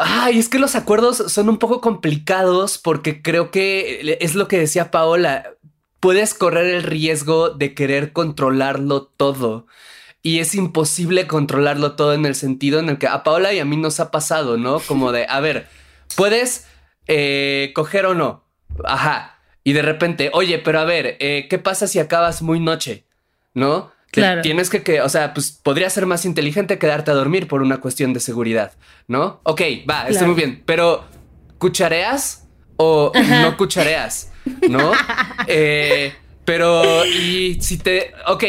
[0.00, 4.56] Ay, es que los acuerdos son un poco complicados porque creo que es lo que
[4.56, 5.54] decía Paola.
[5.98, 9.66] Puedes correr el riesgo de querer controlarlo todo.
[10.22, 13.64] Y es imposible controlarlo todo en el sentido en el que a Paola y a
[13.64, 14.78] mí nos ha pasado, ¿no?
[14.78, 15.66] Como de, a ver,
[16.14, 16.68] puedes
[17.08, 18.44] eh, coger o no.
[18.84, 23.04] Ajá y de repente, oye, pero a ver, eh, ¿qué pasa si acabas muy noche?
[23.54, 23.92] ¿No?
[24.10, 24.40] Claro.
[24.40, 27.78] Tienes que, que, o sea, pues podría ser más inteligente quedarte a dormir por una
[27.78, 28.72] cuestión de seguridad,
[29.06, 29.40] ¿no?
[29.42, 31.04] Ok, va, está muy bien, pero
[31.58, 34.32] ¿cuchareas o no cuchareas?
[34.68, 34.92] ¿No?
[35.46, 36.14] eh,
[36.46, 38.44] pero, y si te, ok,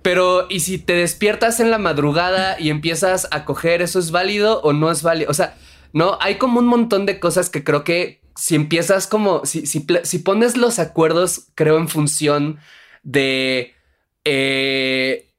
[0.00, 4.62] pero ¿y si te despiertas en la madrugada y empiezas a coger, eso es válido
[4.62, 5.30] o no es válido?
[5.30, 5.56] O sea,
[5.92, 6.16] ¿no?
[6.22, 10.18] Hay como un montón de cosas que creo que si empiezas como, si, si, si
[10.18, 12.58] pones los acuerdos, creo, en función
[13.02, 13.74] de...
[14.24, 15.30] Eh,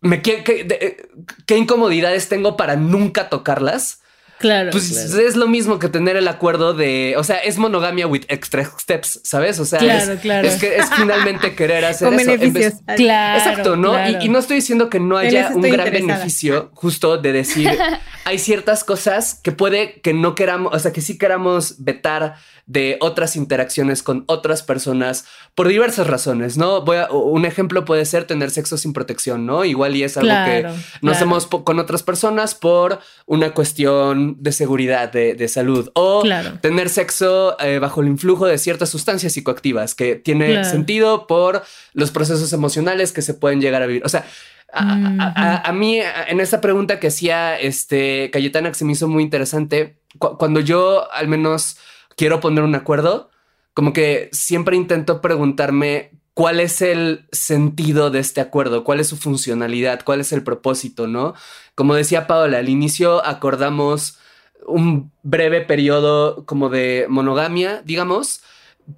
[0.00, 1.06] me, qué,
[1.46, 4.02] qué incomodidades tengo para nunca tocarlas
[4.38, 4.70] Claro.
[4.70, 8.64] Pues es lo mismo que tener el acuerdo de, o sea, es monogamia with extra
[8.78, 9.58] steps, ¿sabes?
[9.58, 12.16] O sea, es, que es finalmente querer hacer eso.
[12.16, 12.74] Beneficios.
[12.96, 13.38] claro.
[13.38, 13.94] Exacto, ¿no?
[14.08, 17.70] Y, no estoy diciendo que no haya un gran beneficio justo de decir,
[18.24, 22.36] hay ciertas cosas que puede que no queramos, o sea, que sí queramos vetar
[22.68, 25.24] de otras interacciones con otras personas
[25.54, 26.82] por diversas razones, ¿no?
[26.82, 29.64] Voy a, un ejemplo puede ser tener sexo sin protección, ¿no?
[29.64, 30.68] Igual y es algo que
[31.00, 36.22] no hacemos con otras personas por una cuestión de seguridad, de, salud, o
[36.60, 41.62] tener sexo eh, bajo el influjo de ciertas sustancias psicoactivas, que tiene sentido por
[41.92, 44.04] los procesos emocionales que se pueden llegar a vivir.
[44.04, 44.24] O sea,
[44.72, 49.98] a, mí, en esa pregunta que hacía este Cayetana, que se me hizo muy interesante,
[50.18, 51.78] cuando yo al menos
[52.16, 53.30] quiero poner un acuerdo,
[53.72, 59.16] como que siempre intento preguntarme cuál es el sentido de este acuerdo, cuál es su
[59.16, 61.34] funcionalidad, cuál es el propósito, ¿no?
[61.74, 64.20] Como decía Paola, al inicio acordamos
[64.64, 68.42] un breve periodo como de monogamia, digamos,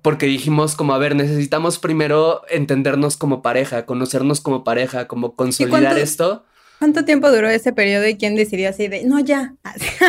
[0.03, 5.97] porque dijimos como, a ver, necesitamos primero entendernos como pareja, conocernos como pareja, como consolidar
[5.97, 6.45] esto.
[6.79, 9.55] ¿Cuánto tiempo duró ese periodo y quién decidió así de, no, ya?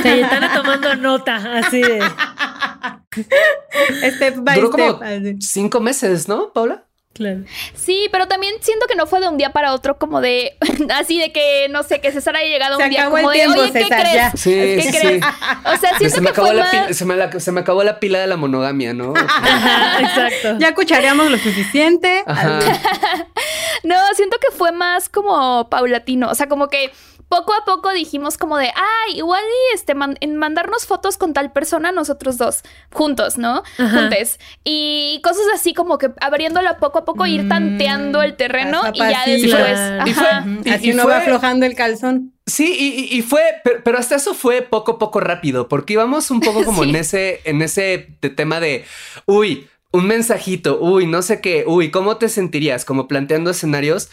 [0.03, 2.01] están tomando nota, así de...
[4.15, 4.99] Step by Duró como
[5.39, 6.90] cinco meses, ¿no, Paula?
[7.13, 7.41] Claro.
[7.73, 10.55] Sí, pero también siento que no fue de un día para otro, como de
[10.95, 13.85] así de que no sé, que César haya llegado un día como de oye, ¿qué
[13.87, 14.31] crees?
[14.35, 15.25] Sí, ¿Qué sí, crees?
[15.65, 16.97] O sea, siento se me que acabó fue la más...
[16.97, 19.13] se, me se, me acabó la pila de la monogamia, ¿no?
[19.99, 20.57] exacto.
[20.59, 22.23] Ya cuchareamos lo suficiente.
[23.83, 26.29] no, siento que fue más como paulatino.
[26.29, 26.91] O sea, como que
[27.31, 31.53] poco a poco dijimos como de, ay, igual y este, en mandarnos fotos con tal
[31.53, 33.63] persona nosotros dos, juntos, ¿no?
[33.77, 34.37] Juntes.
[34.65, 39.23] Y cosas así como que abriéndolo poco a poco, ir tanteando el terreno y ya
[39.25, 39.79] después...
[40.05, 42.33] Y fue, así uno va aflojando el calzón.
[42.45, 43.41] Sí, y, fue,
[43.81, 47.39] pero, hasta eso fue poco a poco rápido, porque íbamos un poco como en ese,
[47.45, 48.83] en ese tema de,
[49.25, 52.83] uy, un mensajito, uy, no sé qué, uy, ¿cómo te sentirías?
[52.83, 54.09] Como planteando escenarios.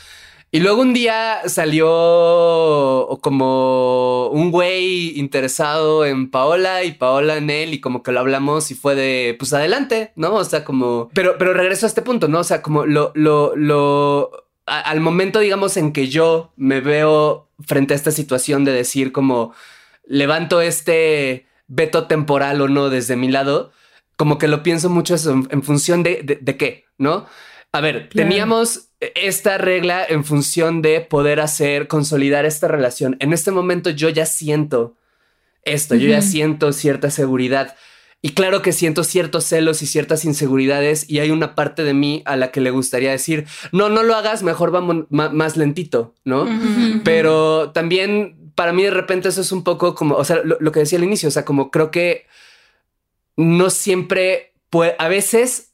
[0.50, 7.74] Y luego un día salió como un güey interesado en Paola y Paola en él
[7.74, 10.34] y como que lo hablamos y fue de, pues adelante, ¿no?
[10.34, 12.40] O sea, como, pero, pero regreso a este punto, ¿no?
[12.40, 14.30] O sea, como lo, lo, lo,
[14.64, 19.52] al momento, digamos, en que yo me veo frente a esta situación de decir como,
[20.06, 23.70] levanto este veto temporal o no desde mi lado,
[24.16, 25.14] como que lo pienso mucho
[25.50, 27.26] en, función de, de, qué, ¿no?
[27.72, 33.16] A ver, teníamos esta regla en función de poder hacer, consolidar esta relación.
[33.20, 34.96] En este momento yo ya siento
[35.64, 37.76] esto, yo ya siento cierta seguridad.
[38.20, 42.22] Y claro que siento ciertos celos y ciertas inseguridades y hay una parte de mí
[42.24, 46.48] a la que le gustaría decir, no, no lo hagas, mejor vamos más lentito, ¿no?
[47.04, 50.72] Pero también para mí de repente eso es un poco como, o sea, lo, lo
[50.72, 52.26] que decía al inicio, o sea, como creo que
[53.36, 55.67] no siempre puede, a veces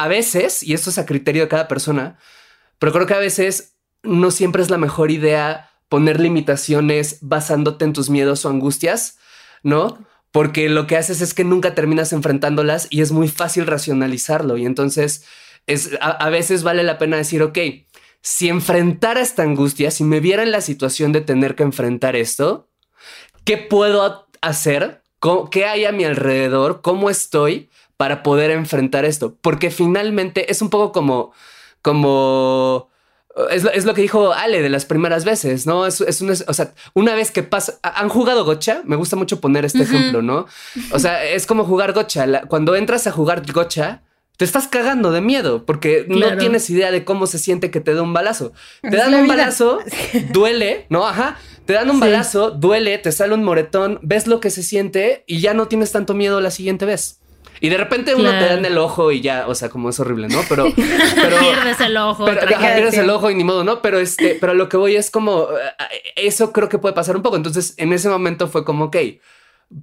[0.00, 2.18] a veces, y esto es a criterio de cada persona,
[2.78, 7.92] pero creo que a veces no siempre es la mejor idea poner limitaciones basándote en
[7.92, 9.18] tus miedos o angustias,
[9.62, 9.98] ¿no?
[10.32, 14.56] Porque lo que haces es que nunca terminas enfrentándolas y es muy fácil racionalizarlo.
[14.56, 15.26] Y entonces
[15.66, 17.58] es, a, veces vale la pena decir, ok,
[18.22, 22.70] si enfrentara esta angustia, si me viera en la situación de tener que enfrentar esto,
[23.44, 25.02] ¿qué puedo hacer?
[25.50, 26.80] ¿Qué hay a mi alrededor?
[26.80, 27.68] ¿Cómo estoy?
[28.00, 29.36] Para poder enfrentar esto.
[29.42, 31.34] Porque finalmente es un poco como,
[31.82, 32.88] como,
[33.50, 35.84] es lo, que dijo Ale de las primeras veces, ¿no?
[35.84, 39.38] Es, es una, o sea, una vez que pasa, han jugado gocha, me gusta mucho
[39.38, 40.46] poner este ejemplo, ¿no?
[40.92, 42.40] O sea, es como jugar gocha.
[42.48, 44.00] cuando entras a jugar gocha,
[44.38, 47.92] te estás cagando de miedo porque no tienes idea de cómo se siente que te
[47.92, 48.54] dé un balazo.
[48.80, 49.80] Te dan un balazo,
[50.32, 51.06] duele, ¿no?
[51.06, 51.36] Ajá.
[51.66, 55.42] Te dan un balazo, duele, te sale un moretón, ves lo que se siente y
[55.42, 57.19] ya no tienes tanto miedo la siguiente vez.
[57.60, 60.00] Y de repente uno te da en el ojo y ya, o sea, como es
[60.00, 60.40] horrible, ¿no?
[60.48, 60.66] Pero,
[61.14, 62.24] pero pierdes el ojo.
[62.24, 63.82] Pero, pierdes el ojo y ni modo, ¿no?
[63.82, 67.22] Pero este, pero lo que voy es como eh, eso creo que puede pasar un
[67.22, 67.36] poco.
[67.36, 68.96] Entonces, en ese momento fue como, ok,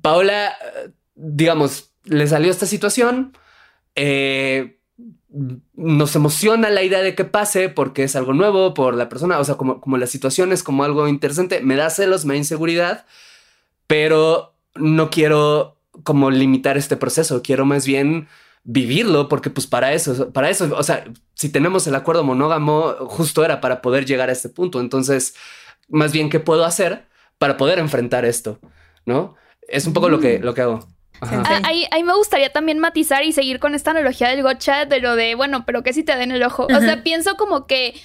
[0.02, 0.58] Paola,
[1.16, 3.38] digamos, le salió esta situación.
[3.96, 4.78] Eh,
[5.76, 9.44] nos emociona la idea de que pase porque es algo nuevo por la persona, o
[9.44, 13.06] sea, como, como la situación es como algo interesante, me da celos, me da inseguridad,
[13.86, 18.28] pero no quiero como limitar este proceso, quiero más bien
[18.64, 23.46] vivirlo porque pues para eso, para eso, o sea, si tenemos el acuerdo monógamo, justo
[23.46, 24.82] era para poder llegar a este punto.
[24.82, 25.36] Entonces,
[25.88, 28.60] más bien, ¿qué puedo hacer para poder enfrentar esto?
[29.06, 29.36] ¿No?
[29.68, 30.86] Es un poco lo que, lo que hago.
[31.22, 35.16] Ah, ahí, me gustaría también matizar y seguir con esta analogía del gocha de lo
[35.16, 36.66] de, bueno, pero que si te den el ojo.
[36.66, 37.96] O sea, pienso como que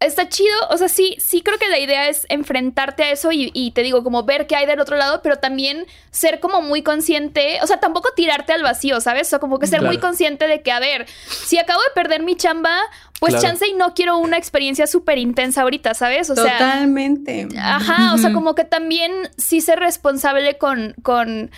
[0.00, 3.70] está chido, o sea, sí, sí creo que la idea es enfrentarte a eso y,
[3.72, 7.58] te digo, como ver qué hay del otro lado, pero también ser como muy consciente,
[7.62, 9.28] o sea, tampoco tirarte al vacío, ¿sabes?
[9.28, 12.22] O sea, como que ser muy consciente de que, a ver, si acabo de perder
[12.22, 12.78] mi chamba,
[13.20, 16.30] pues chance y no quiero una experiencia súper intensa ahorita, ¿sabes?
[16.30, 17.46] O Totalmente.
[17.58, 21.50] Ajá, o sea, como que también sí ser responsable con, con,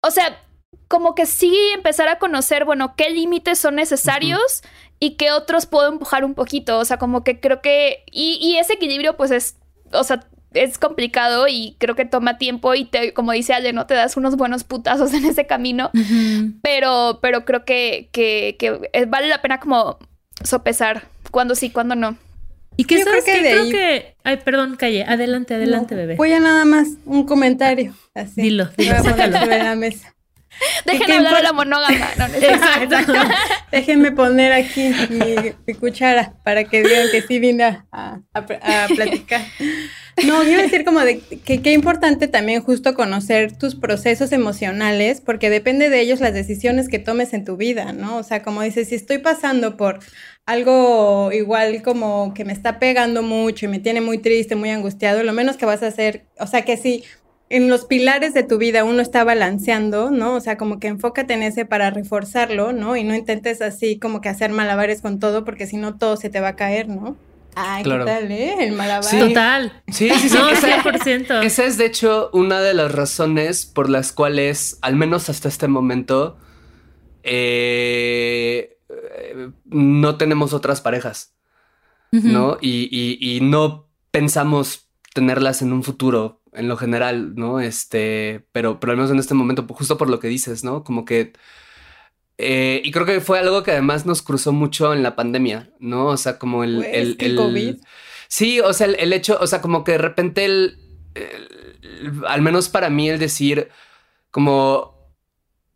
[0.00, 0.40] o sea,
[0.88, 4.62] como que sí empezar a conocer, bueno, qué límites son necesarios
[4.98, 6.78] y qué otros puedo empujar un poquito.
[6.78, 8.04] O sea, como que creo que.
[8.10, 9.56] Y, ese equilibrio, pues es.
[9.92, 13.86] O sea, es complicado y creo que toma tiempo y te, como dice Ale, no
[13.86, 15.90] te das unos buenos putazos en ese camino.
[16.62, 19.98] Pero, pero creo que, que, que, vale la pena como
[20.42, 22.16] sopesar cuando sí, cuando no.
[22.78, 24.16] Y que sabes que, creo que.
[24.22, 25.04] Ay, perdón, calle.
[25.04, 26.16] Adelante, adelante, bebé.
[26.16, 27.94] Voy a nada más un comentario.
[28.14, 28.42] Así.
[28.42, 29.02] Dilo, dilo.
[29.02, 29.38] Sácalo.
[29.38, 30.15] Sobre la mesa.
[30.84, 32.10] Dejen hablar de la monógama.
[32.40, 33.12] Exacto.
[33.72, 38.20] Déjenme poner aquí mi, cuchara para que digan que sí vine a,
[38.94, 39.42] platicar.
[40.24, 45.50] No, quiero decir como de que qué importante también justo conocer tus procesos emocionales, porque
[45.50, 48.16] depende de ellos las decisiones que tomes en tu vida, ¿no?
[48.16, 49.98] O sea, como dices, si estoy pasando por
[50.46, 55.22] algo igual como que me está pegando mucho y me tiene muy triste, muy angustiado,
[55.22, 57.04] lo menos que vas a hacer, o sea, que si
[57.48, 60.34] en los pilares de tu vida uno está balanceando, ¿no?
[60.34, 62.96] O sea, como que enfócate en ese para reforzarlo, ¿no?
[62.96, 66.28] Y no intentes así como que hacer malabares con todo, porque si no todo se
[66.28, 67.16] te va a caer, ¿no?
[67.54, 68.54] Ay, ¿qué tal, eh?
[68.58, 69.04] El malabar.
[69.04, 69.18] Sí.
[69.18, 69.82] Total.
[69.88, 70.36] Sí, sí, sí.
[70.36, 71.42] No, 100%.
[71.42, 75.68] Esa es, de hecho, una de las razones por las cuales, al menos hasta este
[75.68, 76.36] momento,
[77.22, 78.76] eh,
[79.64, 81.34] no tenemos otras parejas,
[82.10, 82.58] ¿no?
[82.60, 87.60] Y, y no pensamos tenerlas en un futuro en lo general, ¿no?
[87.60, 90.84] Este, pero, pero al menos en este momento, pues, justo por lo que dices, ¿no?
[90.84, 91.32] Como que...
[92.38, 96.06] Eh, y creo que fue algo que además nos cruzó mucho en la pandemia, ¿no?
[96.06, 96.84] O sea, como el...
[96.84, 97.76] el, el, COVID.
[98.28, 100.78] Sí, o sea, el, hecho, o sea, como que de repente el,
[102.26, 103.68] al menos para mí el decir,
[104.30, 104.96] como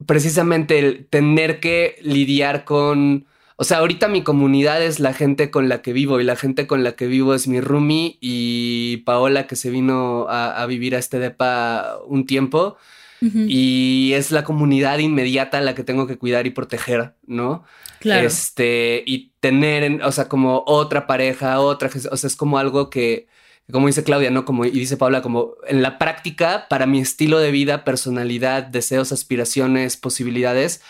[0.07, 3.27] precisamente el tener que lidiar con
[3.61, 6.67] o sea, ahorita mi comunidad es la gente con la que vivo y la gente
[6.67, 10.99] con la que vivo es mi Rumi y Paola que se vino a, vivir a
[10.99, 12.79] este depa un tiempo
[13.21, 17.65] y es la comunidad inmediata la que tengo que cuidar y proteger, ¿no?
[17.99, 18.27] Claro.
[18.27, 23.29] Este, y tener, o sea, como otra pareja, otra, o sea, es como algo que,
[23.71, 24.47] como dice Claudia, ¿no?
[24.47, 29.13] Como, y dice Paola, como en la práctica, para mi estilo de vida, personalidad, deseos,
[29.13, 30.81] aspiraciones, posibilidades,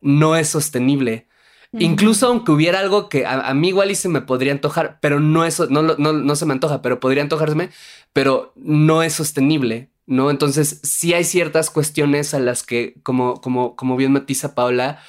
[0.00, 1.28] no es sostenible.
[1.78, 5.44] Incluso aunque hubiera algo que a, mí igual y se me podría antojar, pero no
[5.44, 7.70] eso, no, no, no se me antoja, pero podría antojarme,
[8.12, 10.30] pero no es sostenible, ¿no?
[10.30, 15.00] Entonces sí hay ciertas cuestiones a las que, como, como, como bien matiza Paula,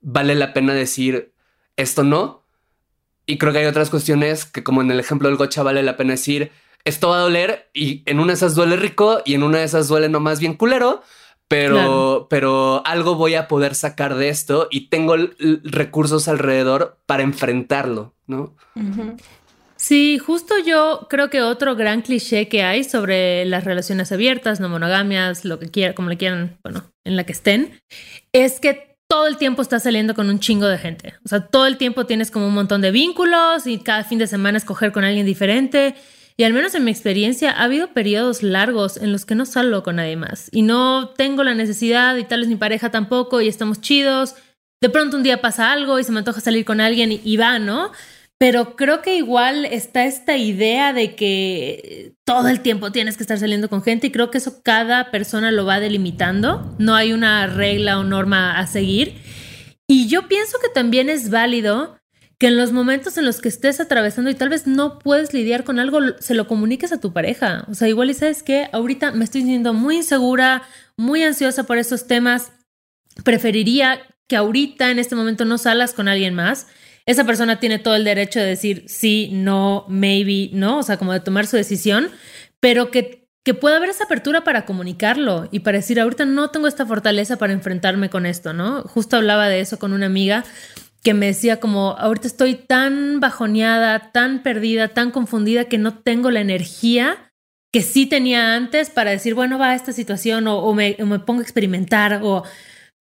[0.00, 1.32] vale la pena decir
[1.76, 2.44] esto no.
[3.26, 5.96] Y creo que hay otras cuestiones que, como en el ejemplo del gocha, vale la
[5.96, 6.52] pena decir
[6.86, 9.64] esto va a doler y en una de esas duele rico y en una de
[9.64, 11.02] esas duele nomás bien culero
[11.48, 15.16] pero, pero algo voy a poder sacar de esto y tengo
[15.62, 18.54] recursos alrededor para enfrentarlo, ¿no?
[19.76, 24.68] Sí, justo yo creo que otro gran cliché que hay sobre las relaciones abiertas, no
[24.68, 27.78] monogamias, lo que quieran, como le quieran, bueno, en la que estén,
[28.32, 31.14] es que todo el tiempo estás saliendo con un chingo de gente.
[31.24, 34.26] O sea, todo el tiempo tienes como un montón de vínculos y cada fin de
[34.26, 35.94] semana escoger con alguien diferente.
[36.38, 39.82] Y al menos en mi experiencia ha habido periodos largos en los que no salgo
[39.82, 43.48] con nadie más y no tengo la necesidad y tal vez mi pareja tampoco y
[43.48, 44.34] estamos chidos.
[44.82, 47.58] De pronto un día pasa algo y se me antoja salir con alguien y, va,
[47.58, 47.90] ¿no?
[48.38, 53.38] Pero creo que igual está esta idea de que todo el tiempo tienes que estar
[53.38, 56.76] saliendo con gente y creo que eso cada persona lo va delimitando.
[56.78, 59.14] No hay una regla o norma a seguir.
[59.88, 61.98] Y yo pienso que también es válido
[62.38, 65.64] que en los momentos en los que estés atravesando y tal vez no puedes lidiar
[65.64, 67.64] con algo, se lo comuniques a tu pareja.
[67.68, 70.62] O sea, igual y sabes que ahorita me estoy sintiendo muy insegura,
[70.96, 72.52] muy ansiosa por estos temas.
[73.24, 76.66] Preferiría que ahorita en este momento no salas con alguien más.
[77.06, 81.12] Esa persona tiene todo el derecho de decir sí, no, maybe, no, o sea, como
[81.12, 82.10] de tomar su decisión,
[82.60, 86.66] pero que, que pueda haber esa apertura para comunicarlo y para decir, ahorita no tengo
[86.66, 88.82] esta fortaleza para enfrentarme con esto, ¿no?
[88.82, 90.44] Justo hablaba de eso con una amiga
[91.02, 96.30] que me decía como, ahorita estoy tan bajoneada, tan perdida, tan confundida que no tengo
[96.30, 97.26] la energía
[97.76, 101.42] que sí tenía antes para decir, bueno, va a esta situación o, me, pongo a
[101.42, 102.42] experimentar o...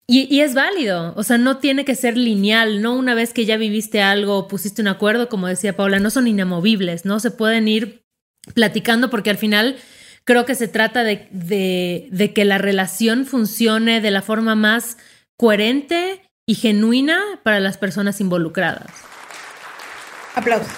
[0.07, 3.57] Y, es válido, o sea, no tiene que ser lineal, no una vez que ya
[3.57, 7.19] viviste algo, pusiste un acuerdo, como decía Paula, no son inamovibles, ¿no?
[7.19, 8.05] Se pueden ir
[8.53, 9.77] platicando porque al final
[10.23, 14.97] creo que se trata de, de, que la relación funcione de la forma más
[15.37, 18.91] coherente y genuina para las personas involucradas.
[20.35, 20.73] Aplausos.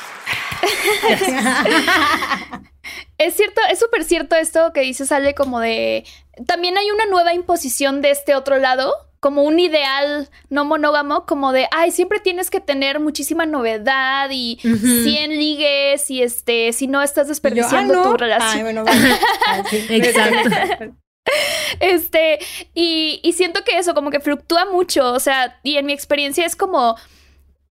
[3.17, 6.05] es cierto, es súper cierto esto que dice Sale como de...
[6.45, 11.51] También hay una nueva imposición de este otro lado, como un ideal no monógamo, como
[11.51, 17.01] de, ay, siempre tienes que tener muchísima novedad y 100 ligues y este, si no
[17.01, 18.57] estás desperdiciando tu relación.
[18.57, 18.85] Ay, bueno,
[19.71, 20.95] Exacto.
[21.79, 22.39] Este,
[22.73, 26.45] y, y siento que eso como que fluctúa mucho, o sea, y en mi experiencia
[26.45, 26.95] es como,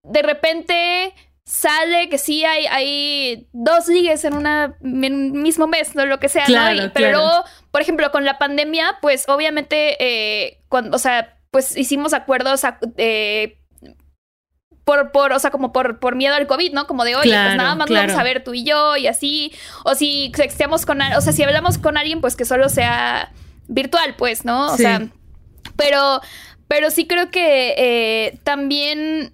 [0.02, 6.06] de repente sale que sí hay, hay dos ligues en, una, un mismo mes, no
[6.06, 6.90] lo que sea, ¿no?
[6.94, 12.62] pero, por ejemplo, con la pandemia, pues obviamente, eh, cuando, o sea, pues hicimos acuerdos
[12.96, 13.58] eh,
[14.84, 16.86] por, por, o sea, como por, por miedo al COVID, ¿no?
[16.86, 19.52] Como de, oye, pues nada más vamos a ver tú y yo y así.
[19.84, 23.32] O si estemos con, o sea, si hablamos con alguien, pues que solo sea
[23.68, 24.72] virtual, pues, ¿no?
[24.72, 25.08] O sea,
[25.76, 26.20] pero,
[26.68, 29.32] pero sí creo que eh, también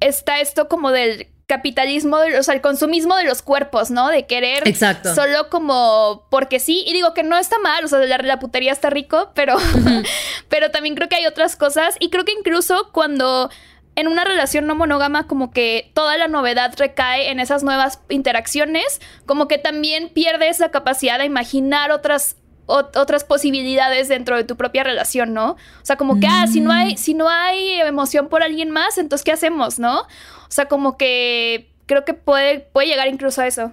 [0.00, 4.08] está esto como del capitalismo, o sea, el consumismo de los cuerpos, ¿no?
[4.08, 5.14] De querer Exacto.
[5.14, 6.84] solo como porque sí.
[6.86, 9.56] Y digo que no está mal, o sea, la, putería está rico, pero,
[10.48, 11.96] pero también creo que hay otras cosas.
[12.00, 13.50] Y creo que incluso cuando
[13.96, 19.00] en una relación no monógama como que toda la novedad recae en esas nuevas interacciones,
[19.26, 22.36] como que también pierde esa capacidad de imaginar otras
[22.66, 25.52] otras posibilidades dentro de tu propia relación, ¿no?
[25.52, 28.98] O sea, como que, ah, si no hay, si no hay emoción por alguien más,
[28.98, 30.00] entonces, ¿qué hacemos, no?
[30.00, 33.72] O sea, como que creo que puede, puede llegar incluso a eso.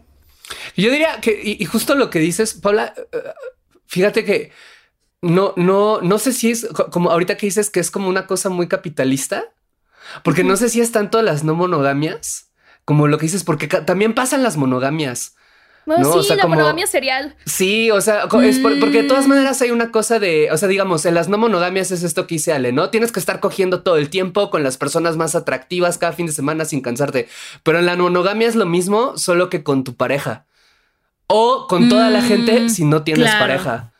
[0.75, 3.17] Yo diría que, y, justo lo que dices, Paula, eh,
[3.87, 4.51] fíjate que
[5.21, 8.49] no, no, no sé si es como ahorita que dices que es como una cosa
[8.49, 9.45] muy capitalista,
[10.23, 12.51] porque no sé si es tanto las no monogamias
[12.85, 15.35] como lo que dices, porque también pasan las monogamias.
[15.85, 16.23] ¿No?
[16.23, 17.35] sí, la monogamia serial.
[17.45, 19.29] Sí, o sea, es porque de todas mm.
[19.29, 22.35] maneras hay una cosa de, o sea, digamos, en las no monogamias es esto que
[22.35, 22.89] dice Ale, ¿no?
[22.89, 26.33] Tienes que estar cogiendo todo el tiempo con las personas más atractivas cada fin de
[26.33, 27.27] semana sin cansarte.
[27.63, 30.45] Pero en la monogamia es lo mismo, solo que con tu pareja.
[31.27, 33.91] O con toda la gente mm, si no tienes pareja.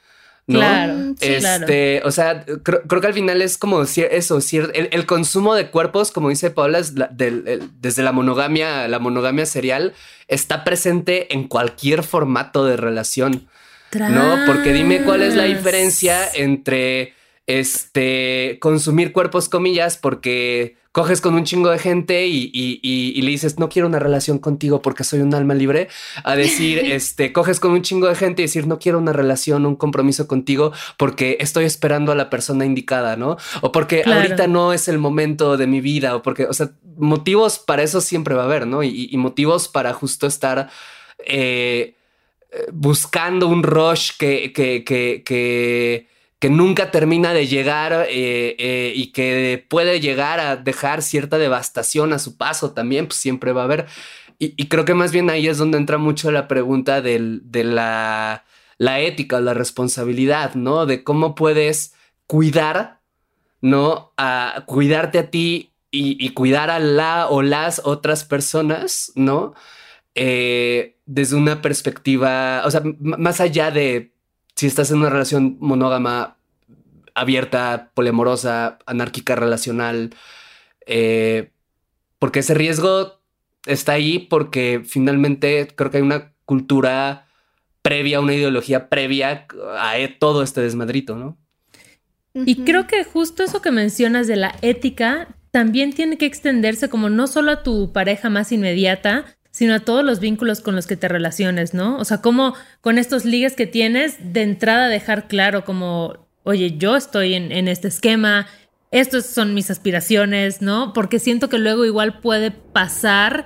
[0.58, 1.16] Claro.
[1.20, 4.40] este, o sea, creo, que al final es como eso,
[4.74, 6.94] el, el consumo de cuerpos, como dice Paula, es
[7.82, 9.94] desde la monogamia, la monogamia serial,
[10.28, 13.48] está presente en cualquier formato de relación.
[13.94, 14.38] ¿No?
[14.46, 17.14] Porque dime cuál es la diferencia entre
[17.46, 23.70] este consumir cuerpos comillas porque coges con un chingo de gente y, le dices, no
[23.70, 25.88] quiero una relación contigo porque soy un alma libre,
[26.24, 29.66] a decir, este, coges con un chingo de gente y decir, no quiero una relación,
[29.66, 33.38] un compromiso contigo porque estoy esperando a la persona indicada, ¿no?
[33.62, 37.60] O porque ahorita no es el momento de mi vida, o porque, o sea, motivos
[37.60, 38.84] para eso siempre va a haber, ¿no?
[38.84, 40.70] Y, motivos para justo estar...
[41.26, 41.96] Eh,
[42.74, 46.11] buscando un rush que, que, que, que
[46.42, 52.14] que nunca termina de llegar eh, eh, y que puede llegar a dejar cierta devastación
[52.14, 53.86] a su paso también, pues siempre va a haber.
[54.40, 58.44] Y, creo que más bien ahí es donde entra mucho la pregunta de la,
[58.80, 60.88] la ética o la responsabilidad, ¿no?
[60.88, 61.94] De cómo puedes
[62.26, 63.02] cuidar,
[63.62, 64.12] ¿no?
[64.18, 69.54] A cuidarte a ti y, cuidar a la o las otras personas, ¿no?
[70.16, 74.12] Eh, desde una perspectiva, o sea, más allá de
[74.62, 76.38] si estás en una relación monógama,
[77.16, 80.14] abierta, poliamorosa, anárquica, relacional,
[80.86, 81.50] eh,
[82.20, 83.20] porque ese riesgo
[83.66, 87.26] está ahí porque finalmente creo que hay una cultura
[87.82, 89.48] previa, una ideología previa
[89.80, 91.40] a todo este desmadrito, ¿no?
[92.36, 97.10] Y creo que justo eso que mencionas de la ética también tiene que extenderse como
[97.10, 100.96] no solo a tu pareja más inmediata, sino a todos los vínculos con los que
[100.96, 101.98] te relaciones, ¿no?
[101.98, 106.96] O sea, como con estos ligues que tienes, de entrada dejar claro como, oye, yo
[106.96, 108.48] estoy en, en este esquema,
[108.92, 110.94] estas son mis aspiraciones, ¿no?
[110.94, 113.46] Porque siento que luego igual puede pasar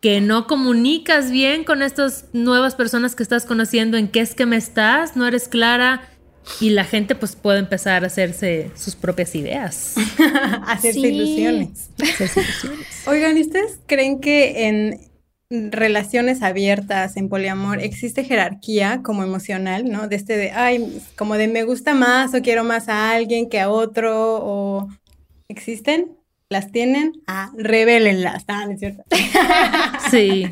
[0.00, 5.16] que no comunicas bien con estas nuevas personas que estás conociendo en qué esquema estás,
[5.16, 6.08] no eres clara
[6.60, 9.94] y la gente pues puede empezar a hacerse sus propias ideas.
[10.66, 11.90] hacerse ilusiones.
[12.00, 12.86] Hacerse ilusiones.
[13.06, 15.00] Oigan, ustedes creen que en
[15.50, 20.08] relaciones abiertas, en poliamor, existe jerarquía como emocional, ¿no?
[20.08, 23.60] De este de, ay, como de me gusta más o quiero más a alguien que
[23.60, 24.88] a otro, o
[25.48, 26.16] ¿existen?
[26.48, 27.12] ¿Las tienen?
[27.26, 29.02] Ah, revélenlas, ah, es cierto?
[30.10, 30.48] sí.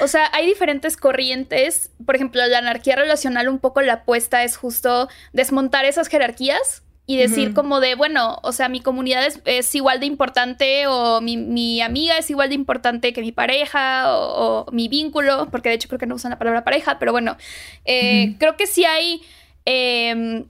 [0.00, 1.90] O sea, hay diferentes corrientes.
[2.04, 7.16] Por ejemplo, la anarquía relacional, un poco la apuesta es justo desmontar esas jerarquías y
[7.16, 12.18] decir como de, bueno, o sea, mi comunidad es, igual de importante o mi, amiga
[12.18, 16.04] es igual de importante que mi pareja o, mi vínculo, porque de hecho creo que
[16.04, 17.38] no usan la palabra pareja, pero bueno,
[17.86, 19.22] eh, creo que sí hay
[19.64, 20.48] em,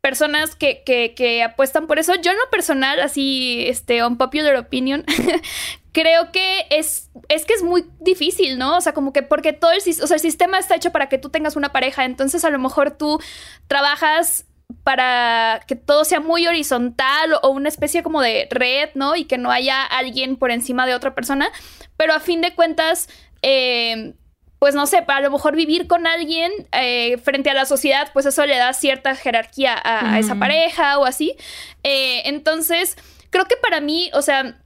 [0.00, 2.14] personas que, que, apuestan por eso.
[2.14, 5.04] Yo en lo personal, así, este, un popular opinion,
[5.92, 8.78] creo que es, es que es muy difícil, ¿no?
[8.78, 11.18] O sea, como que porque todo el, o sea, el sistema está hecho para que
[11.18, 13.20] tú tengas una pareja, entonces a lo mejor tú
[13.66, 14.46] trabajas
[14.84, 19.16] para que todo sea muy horizontal o una especie como de red, ¿no?
[19.16, 21.50] Y que no haya alguien por encima de otra persona.
[21.96, 23.08] Pero a fin de cuentas,
[23.42, 24.14] eh,
[24.58, 28.10] pues no sé, para a lo mejor vivir con alguien eh, frente a la sociedad,
[28.12, 31.34] pues eso le da cierta jerarquía a, esa pareja o así.
[31.82, 32.96] Eh, entonces,
[33.30, 34.60] creo que para mí, o sea,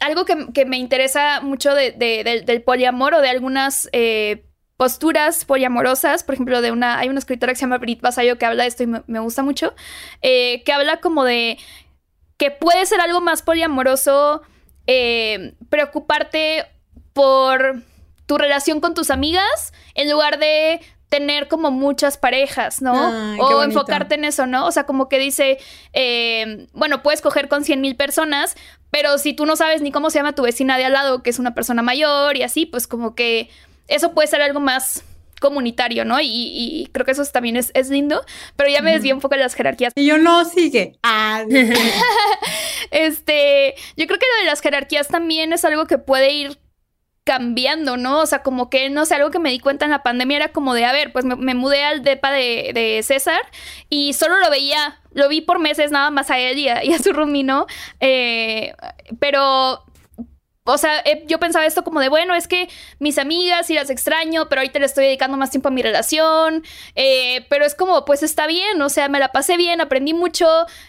[0.00, 3.88] algo que, me interesa mucho del, poliamor o de algunas
[4.76, 8.46] posturas poliamorosas, por ejemplo, de una, hay una escritora que se llama Brit Basayo que
[8.46, 9.74] habla de esto y me, gusta mucho,
[10.22, 11.58] eh, que habla como de
[12.36, 14.42] que puede ser algo más poliamoroso
[14.86, 16.66] eh, preocuparte
[17.12, 17.82] por
[18.26, 23.38] tu relación con tus amigas en lugar de tener como muchas parejas, ¿no?
[23.38, 24.66] o enfocarte en eso, ¿no?
[24.66, 25.58] O sea, como que dice,
[25.92, 28.56] eh, bueno, puedes coger con 100 mil personas,
[28.90, 31.30] pero si tú no sabes ni cómo se llama tu vecina de al lado, que
[31.30, 33.48] es una persona mayor y así, pues como que
[33.88, 35.04] eso puede ser algo más
[35.40, 36.16] comunitario, ¿no?
[36.22, 38.24] Y, creo que eso también es, lindo,
[38.56, 39.92] pero ya me desvié un poco de las jerarquías.
[39.94, 40.96] Y yo no, sigue.
[41.02, 41.44] Ah,
[42.90, 46.58] este, yo creo que lo de las jerarquías también es algo que puede ir
[47.24, 48.20] cambiando, ¿no?
[48.20, 50.52] O sea, como que, no sé, algo que me di cuenta en la pandemia era
[50.52, 53.40] como de, a ver, pues me, mudé al depa de, César
[53.88, 57.12] y solo lo veía, lo vi por meses nada más a él y a, su
[57.12, 57.66] rumino,
[58.00, 58.74] eh,
[59.18, 59.84] pero
[60.66, 64.48] o sea, yo pensaba esto como de, bueno, es que mis amigas y las extraño,
[64.48, 68.22] pero ahorita le estoy dedicando más tiempo a mi relación, eh, pero es como, pues
[68.22, 70.46] está bien, o sea, me la pasé bien, aprendí mucho,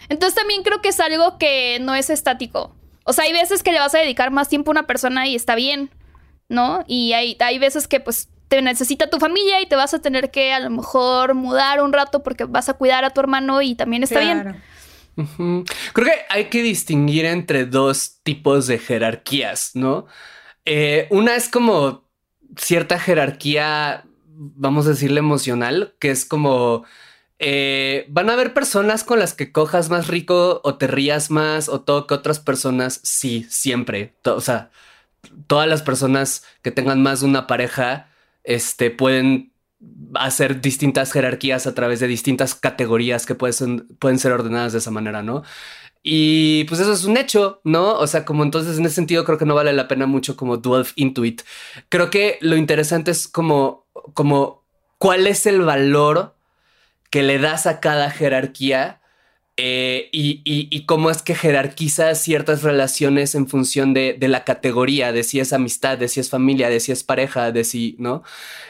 [0.08, 2.74] entonces también creo que es algo que no es estático.
[3.04, 5.34] O sea, hay veces que le vas a dedicar más tiempo a una persona y
[5.34, 5.90] está bien,
[6.48, 6.82] ¿no?
[6.86, 10.30] Y hay, hay veces que pues te necesita tu familia y te vas a tener
[10.30, 13.74] que a lo mejor mudar un rato porque vas a cuidar a tu hermano y
[13.74, 14.62] también está bien.
[15.16, 20.06] Creo que hay que distinguir entre dos tipos de jerarquías, ¿no?
[20.64, 22.04] Eh, una es como
[22.56, 26.84] cierta jerarquía, vamos a decirle emocional, que es como
[27.38, 31.68] eh, van a haber personas con las que cojas más rico o te rías más
[31.68, 33.00] o todo que otras personas.
[33.02, 34.14] Sí, siempre.
[34.24, 34.70] o sea,
[35.46, 38.10] todas las personas que tengan más de una pareja,
[38.44, 39.52] este, pueden
[40.14, 44.90] hacer distintas jerarquías a través de distintas categorías que pueden, pueden ser ordenadas de esa
[44.90, 45.42] manera, ¿no?
[46.02, 47.94] Y pues eso es un hecho, ¿no?
[47.98, 50.56] O sea, como entonces en ese sentido creo que no vale la pena mucho como
[50.56, 51.42] Dwarf Intuit.
[51.88, 54.62] Creo que lo interesante es como, como
[54.98, 56.36] cuál es el valor
[57.10, 59.00] que le das a cada jerarquía
[59.58, 65.40] eh, y, cómo es que jerarquiza ciertas relaciones en función de, la categoría, de si
[65.40, 68.22] es amistad, de si es familia, de si es pareja, de si, ¿no?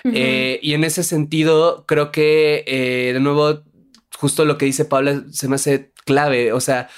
[0.04, 3.62] Eh, y en ese sentido, creo que, eh, de nuevo,
[4.16, 6.88] justo lo que dice Paula se me hace clave, o sea,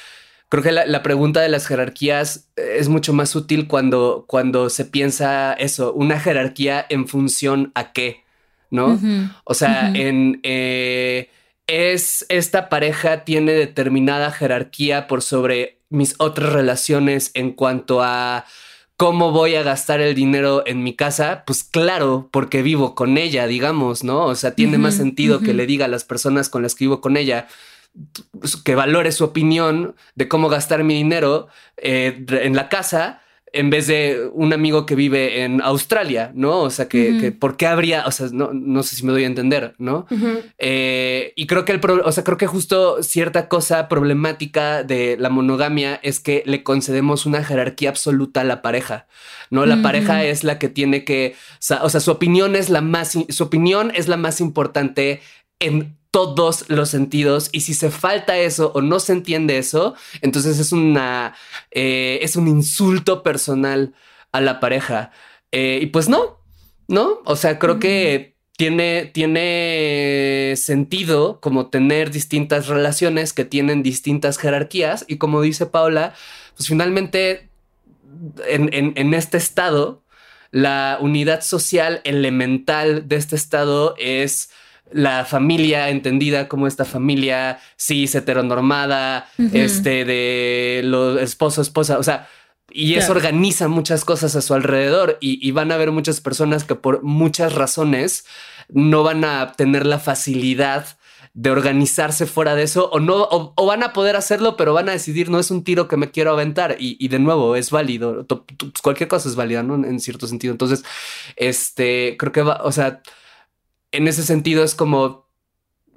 [0.50, 5.54] creo que la, pregunta de las jerarquías es mucho más útil cuando, cuando se piensa
[5.54, 8.24] eso, una jerarquía en función a qué,
[8.70, 9.00] ¿no?
[9.44, 10.42] O sea, en
[11.68, 18.44] es esta pareja tiene determinada jerarquía por sobre mis otras relaciones en cuanto a
[18.96, 23.46] cómo voy a gastar el dinero en mi casa, pues claro, porque vivo con ella,
[23.46, 24.24] digamos, ¿no?
[24.24, 27.00] O sea, tiene más sentido que le diga a las personas con las que vivo
[27.00, 27.46] con ella
[28.40, 33.70] pues, que valore su opinión de cómo gastar mi dinero eh, en la casa en
[33.70, 36.60] vez de un amigo que vive en Australia, ¿no?
[36.60, 38.04] O sea, que, ¿por qué habría?
[38.06, 40.06] O sea, no, no, sé si me doy a entender, ¿no?
[40.58, 45.30] Eh, y creo que el o sea, creo que justo cierta cosa problemática de la
[45.30, 49.06] monogamia es que le concedemos una jerarquía absoluta a la pareja,
[49.50, 49.66] ¿no?
[49.66, 51.34] La pareja es la que tiene que,
[51.82, 55.20] o sea, su opinión es la más, su opinión es la más importante
[55.60, 60.58] en todos los sentidos y si se falta eso o no se entiende eso, entonces
[60.58, 61.34] es una
[61.70, 63.94] eh, es un insulto personal
[64.32, 65.12] a la pareja.
[65.52, 66.38] Eh, y pues no,
[66.88, 74.38] no, o sea creo que tiene tiene sentido como tener distintas relaciones que tienen distintas
[74.38, 76.14] jerarquías y como dice Paula,
[76.56, 77.48] pues finalmente
[78.46, 80.02] en, en este estado
[80.50, 84.50] la unidad social elemental de este estado es
[84.92, 92.28] la familia entendida como esta familia cis heteronormada, este de los esposo, esposa, o sea,
[92.70, 96.74] y eso organiza muchas cosas a su alrededor y, van a haber muchas personas que
[96.74, 98.26] por muchas razones
[98.68, 100.98] no van a tener la facilidad
[101.32, 104.92] de organizarse fuera de eso o no, o, van a poder hacerlo, pero van a
[104.92, 108.26] decidir no es un tiro que me quiero aventar y, de nuevo es válido.
[108.82, 109.74] Cualquier cosa es válida, ¿no?
[109.76, 110.52] En cierto sentido.
[110.52, 110.84] Entonces,
[111.36, 113.00] este, creo que va, o sea,
[113.92, 115.26] en ese sentido es como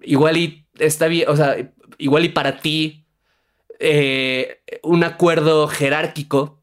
[0.01, 1.55] igual y está bien, o sea,
[1.97, 3.05] igual y para ti
[3.79, 6.61] eh, un acuerdo jerárquico,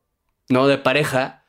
[0.48, 0.66] ¿no?
[0.66, 1.44] De pareja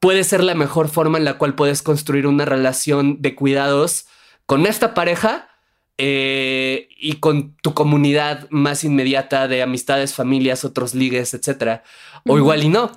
[0.00, 4.06] puede ser la mejor forma en la cual puedes construir una relación de cuidados
[4.46, 5.48] con esta pareja
[5.96, 11.84] eh, y con tu comunidad más inmediata de amistades, familias, otros ligues, etcétera.
[12.26, 12.92] O igual y no.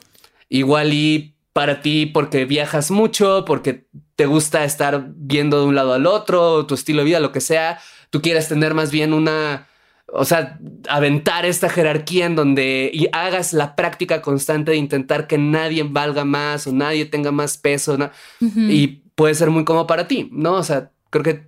[0.49, 5.93] Igual y para ti porque viajas mucho, porque te gusta estar viendo de un lado
[5.93, 7.79] al otro, tu estilo de vida, lo que sea.
[8.11, 9.67] Tú quieres tener más bien una,
[10.05, 15.39] o sea, aventar esta jerarquía en donde y hagas la práctica constante de intentar que
[15.39, 17.97] nadie valga más o nadie tenga más peso.
[18.39, 20.53] Y puede ser muy cómodo para ti, ¿no?
[20.53, 21.47] O sea, creo que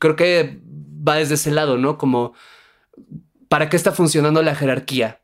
[0.00, 1.96] creo que va desde ese lado, ¿no?
[1.96, 2.32] Como,
[3.48, 5.20] ¿para qué está funcionando la jerarquía?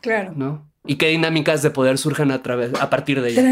[0.00, 0.32] Claro.
[0.34, 0.67] ¿No?
[0.88, 3.42] Y qué dinámicas de poder surgen a través, a partir de ella.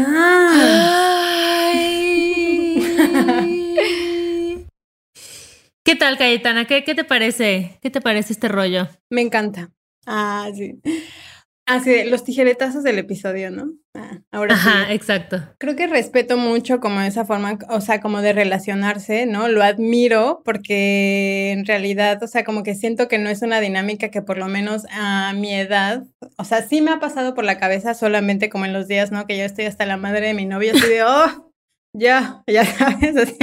[5.83, 6.65] ¿Qué tal, Cayetana?
[6.65, 7.77] ¿Qué, ¿Qué te parece?
[7.83, 8.87] ¿Qué te parece este rollo?
[9.11, 9.69] Me encanta.
[10.07, 10.81] Ah, sí.
[11.67, 13.73] Así, los tijeretazos del episodio, ¿no?
[13.93, 15.43] Ah, ahora Ajá, exacto.
[15.57, 19.49] Creo que respeto mucho como esa forma, o sea, como de relacionarse, ¿no?
[19.49, 24.09] Lo admiro porque en realidad, o sea, como que siento que no es una dinámica
[24.09, 26.05] que por lo menos a mi edad,
[26.37, 29.27] o sea, sí me ha pasado por la cabeza solamente como en los días, ¿no?
[29.27, 31.51] Que yo estoy hasta la madre de mi novia, así de, oh,
[31.93, 33.37] ya, ya sabes, así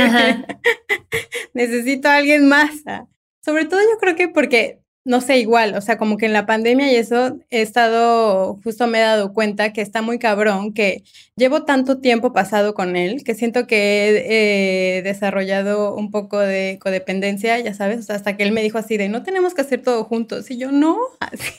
[1.52, 2.70] necesito a alguien más.
[2.86, 3.06] Ah,
[3.44, 6.46] sobre todo yo creo que porque no sé, igual, o sea, como que en la
[6.46, 11.04] pandemia y eso he estado, justo me he dado cuenta que está muy cabrón, que
[11.36, 17.60] llevo tanto tiempo pasado con él, que siento que he desarrollado un poco de codependencia,
[17.60, 20.50] ya sabes, hasta que él me dijo así de, no tenemos que hacer todo juntos,
[20.50, 20.96] y yo no,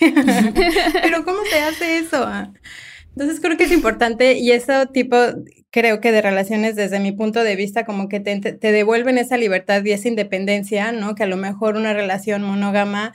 [1.03, 2.27] pero ¿cómo se hace eso?
[3.15, 5.15] Entonces creo que es importante y ese tipo,
[5.71, 9.37] creo que de relaciones desde mi punto de vista, como que te, te devuelven esa
[9.37, 11.15] libertad y esa independencia, ¿no?
[11.15, 13.13] Que a lo mejor una relación monógama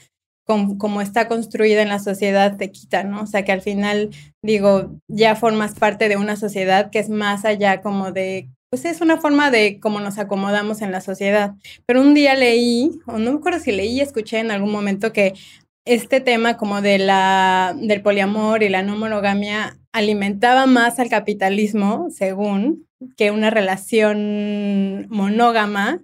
[0.78, 3.22] como está construida en la sociedad te quita, ¿no?
[3.22, 4.10] O sea, que al final,
[4.42, 9.00] digo, ya formas parte de una sociedad que es más allá como de, pues es
[9.00, 11.54] una forma de cómo nos acomodamos en la sociedad.
[11.86, 15.34] Pero un día leí, o no me acuerdo si leí, escuché en algún momento que
[15.84, 22.08] este tema como de la, del poliamor y la no monogamia alimentaba más al capitalismo,
[22.10, 22.86] según,
[23.16, 26.00] que una relación monógama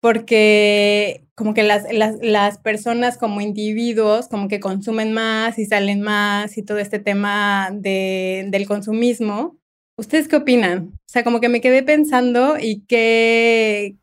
[0.00, 6.00] porque como que las, las, las, personas como individuos como que consumen más y salen
[6.02, 9.58] más y todo este tema de, del consumismo.
[9.96, 10.92] ¿Ustedes qué opinan?
[10.94, 13.96] O sea, como que me quedé pensando y qué...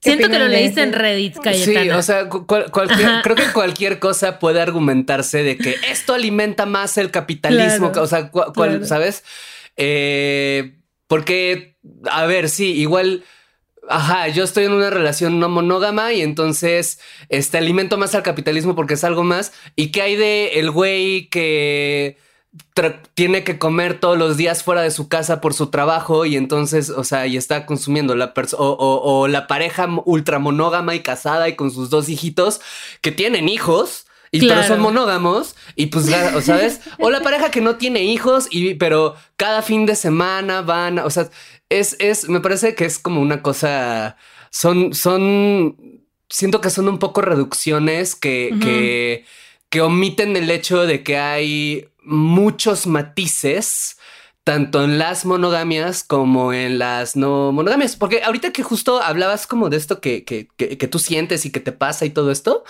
[0.00, 1.82] Siento que lo leíste en Reddit, Cayetana.
[1.82, 7.10] Sí, o sea, creo que cualquier cosa puede argumentarse de que esto alimenta más el
[7.10, 8.30] capitalismo, o sea,
[8.82, 9.24] ¿sabes?
[9.76, 13.24] Eh, porque, a ver, sí, igual
[13.88, 18.74] Ajá, yo estoy en una relación no monógama y entonces este alimento más al capitalismo
[18.74, 19.52] porque es algo más.
[19.76, 22.18] ¿Y qué hay de el güey que
[23.14, 26.90] tiene que comer todos los días fuera de su casa por su trabajo y entonces,
[26.90, 31.56] o sea, y está consumiendo la o, o, la pareja ultra monógama y casada y
[31.56, 32.60] con sus dos hijitos
[33.00, 34.06] que tienen hijos?
[34.30, 36.06] Y pero son monógamos y pues,
[36.44, 36.80] ¿sabes?
[36.98, 41.08] O la pareja que no tiene hijos y pero cada fin de semana van, o
[41.08, 41.30] sea,
[41.68, 44.16] es, es, me parece que es como una cosa,
[44.50, 49.24] son, son, siento que son un poco reducciones que, que,
[49.70, 53.96] que omiten el hecho de que hay muchos matices
[54.44, 57.96] tanto en las monogamias como en las no monogamias.
[57.96, 61.60] Porque ahorita que justo hablabas como de esto que, que, que, tú sientes y que
[61.60, 62.62] te pasa y todo esto,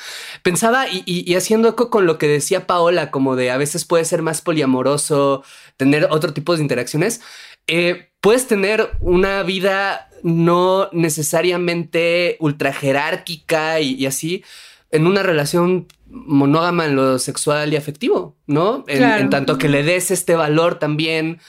[0.45, 4.05] pensaba y, y, haciendo eco con lo que decía Paola, como de a veces puede
[4.05, 5.43] ser más poliamoroso,
[5.77, 7.21] tener otro tipo de interacciones.
[7.67, 14.43] Eh, puedes tener una vida no necesariamente ultra jerárquica y, así
[14.91, 18.85] en una relación monógama en lo sexual y afectivo, ¿no?
[18.87, 21.41] En, tanto que le des este valor también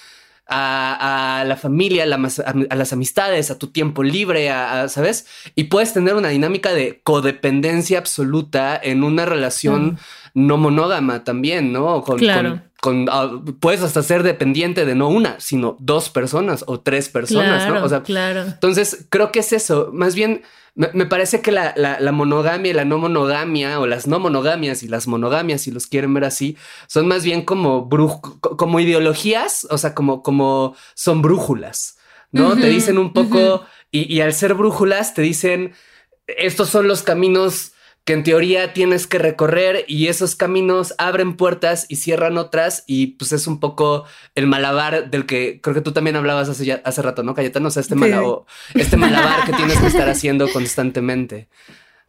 [0.47, 5.27] a, la familia, a, las amistades, a tu tiempo libre, a, ¿sabes?
[5.55, 9.97] Y puedes tener una dinámica de codependencia absoluta en una relación
[10.33, 12.03] no monógama también, ¿no?
[12.03, 12.61] claro.
[13.09, 17.83] Ah, puedes hasta ser dependiente de no una, sino dos personas o tres personas, ¿no?
[17.83, 18.43] O sea, claro.
[18.43, 19.89] Entonces, creo que es eso.
[19.91, 20.43] Más bien,
[20.75, 24.89] me, parece que la, la, monogamia y la no monogamia, o las no monogamias y
[24.89, 26.57] las monogamias, si los quieren ver así,
[26.87, 27.89] son más bien como,
[28.39, 31.97] como ideologías, o sea, como, como son brújulas,
[32.31, 32.57] ¿no?
[32.57, 35.73] te dicen un poco, y, y al ser brújulas, te dicen,
[36.27, 37.71] estos son los caminos
[38.05, 43.07] que en teoría tienes que recorrer y esos caminos abren puertas y cierran otras y
[43.07, 47.01] pues es un poco el malabar del que creo que tú también hablabas hace, hace
[47.01, 47.69] rato, ¿no, Cayetano?
[47.69, 47.95] O sea, este,
[48.75, 51.49] este malabar que tienes que estar haciendo constantemente.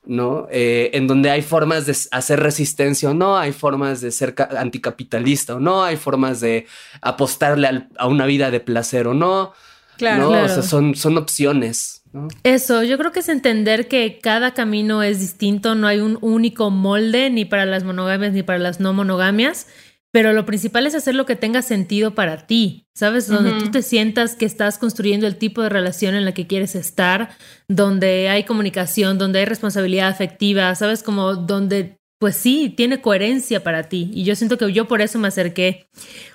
[0.04, 0.46] ¿no?
[0.52, 5.56] Eh, en donde hay formas de hacer resistencia o no, hay formas de ser anticapitalista
[5.56, 6.66] o no, hay formas de
[7.00, 9.52] apostarle a una vida de placer o no.
[9.96, 12.02] Claro, O sea, son, son opciones.
[12.42, 16.70] Eso, yo creo que es entender que cada camino es distinto, no hay un único
[16.70, 19.66] molde ni para las monogamias ni para las no monogamias,
[20.12, 23.28] pero lo principal es hacer lo que tenga sentido para ti, ¿sabes?
[23.28, 26.74] Donde tú te sientas que estás construyendo el tipo de relación en la que quieres
[26.74, 27.36] estar,
[27.68, 31.02] donde hay comunicación, donde hay responsabilidad afectiva, ¿sabes?
[31.02, 34.10] Como donde pues sí, tiene coherencia para ti.
[34.14, 35.88] Y yo siento que yo por eso me acerqué,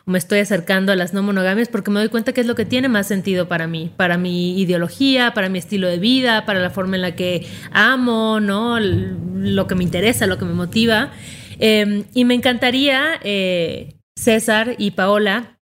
[0.05, 2.65] me estoy acercando a las no monogamias, porque me doy cuenta que es lo que
[2.65, 6.69] tiene más sentido para mí, para mi ideología, para mi estilo de vida, para la
[6.69, 8.79] forma en la que amo, ¿no?
[8.79, 11.11] Lo que me interesa, lo que me motiva.
[11.57, 15.59] Em, y me encantaría, eh, César y Paola,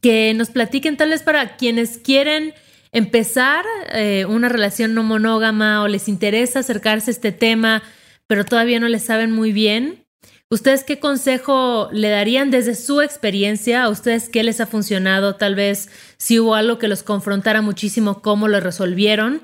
[0.00, 2.54] que nos platiquen tal vez para quienes quieren
[2.92, 7.82] empezar eh, una relación no monógama o les interesa acercarse a este tema
[8.28, 10.04] pero todavía no le saben muy bien.
[10.50, 13.82] ¿Ustedes qué consejo le darían desde su experiencia?
[13.82, 15.34] ¿A ustedes qué les ha funcionado?
[15.34, 19.42] Tal vez si hubo algo que los confrontara muchísimo, ¿cómo lo resolvieron?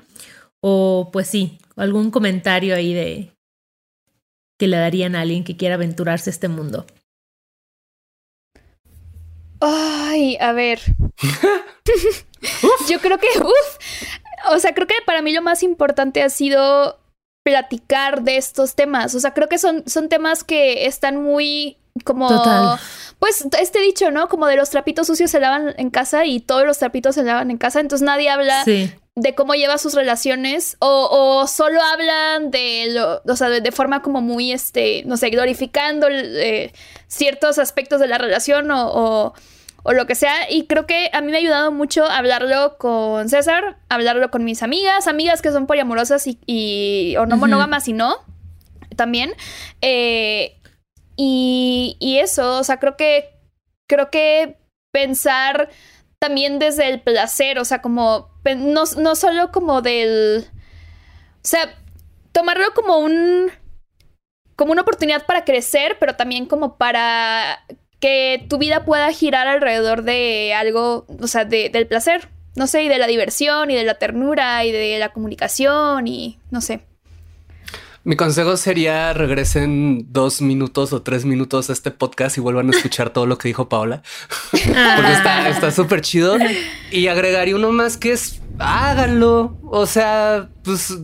[0.61, 3.31] O pues sí, algún comentario ahí de
[4.57, 6.85] que le darían a alguien que quiera aventurarse a este mundo.
[9.59, 10.79] Ay, a ver.
[12.89, 13.27] Yo creo que,
[14.49, 16.99] o sea, creo que para mí lo más importante ha sido
[17.45, 19.13] platicar de estos temas.
[19.13, 22.27] O sea, creo que son, son temas que están muy como...
[23.19, 24.27] Pues este dicho, ¿no?
[24.27, 27.51] Como de los trapitos sucios se lavan en casa y todos los trapitos se lavan
[27.51, 27.79] en casa.
[27.79, 33.49] Entonces nadie habla de cómo lleva sus relaciones o, solo hablan de lo, o sea,
[33.49, 36.73] de, forma como muy, este, no sé, glorificando eh,
[37.07, 39.33] ciertos aspectos de la relación o o
[39.93, 40.51] lo que sea.
[40.51, 44.63] Y creo que a mí me ha ayudado mucho hablarlo con César, hablarlo con mis
[44.63, 48.15] amigas, amigas que son poliamorosas y, y o no monógamas y no,
[48.95, 49.33] también.
[49.81, 50.59] Eh,
[51.15, 53.29] y, y eso, o sea, creo que,
[53.87, 54.57] creo que
[54.91, 55.69] pensar
[56.19, 61.75] también desde el placer, o sea, como, no, no solo como del, o sea,
[62.31, 63.51] tomarlo como un,
[64.55, 67.63] como una oportunidad para crecer, pero también como para
[67.99, 72.87] que tu vida pueda girar alrededor de algo, o sea, del placer, no sé, y
[72.87, 76.81] de la diversión, y de la ternura, y de la comunicación, y no sé.
[78.03, 82.77] Mi consejo sería regresen dos minutos o tres minutos a este podcast y vuelvan a
[82.77, 84.03] escuchar todo lo que dijo Paola.
[84.51, 85.11] Porque
[85.49, 86.37] está súper chido.
[86.91, 89.57] Y agregaría uno más que es háganlo.
[89.63, 90.95] O sea, pues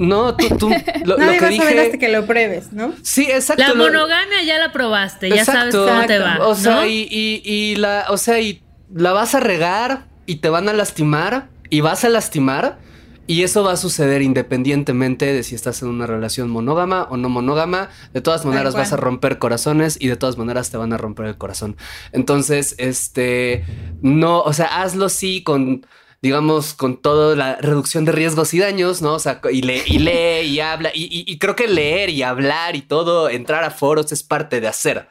[0.00, 0.70] no, tú, tú
[1.04, 2.94] lo, Nadie que a ver hasta que lo pruebes, ¿no?
[3.02, 3.62] Sí, exacto.
[3.62, 6.38] La monogamia ya la probaste, ya sabes cómo te va.
[6.40, 7.06] O sea, y,
[7.44, 8.62] y, la, o sea, y
[8.94, 12.78] la vas a regar y te van a lastimar y vas a lastimar.
[13.26, 17.28] Y eso va a suceder independientemente de si estás en una relación monógama o no
[17.28, 17.90] monógama.
[18.14, 21.26] De todas maneras vas a romper corazones y de todas maneras te van a romper
[21.26, 21.76] el corazón.
[22.12, 23.64] Entonces, este,
[24.00, 25.86] no, o sea, hazlo sí con
[26.22, 29.14] digamos, con toda la reducción de riesgos y daños, ¿no?
[29.14, 30.90] O sea, y, lee y lee y habla.
[30.94, 35.08] Y, creo que leer y hablar y todo, entrar a foros es parte de hacer,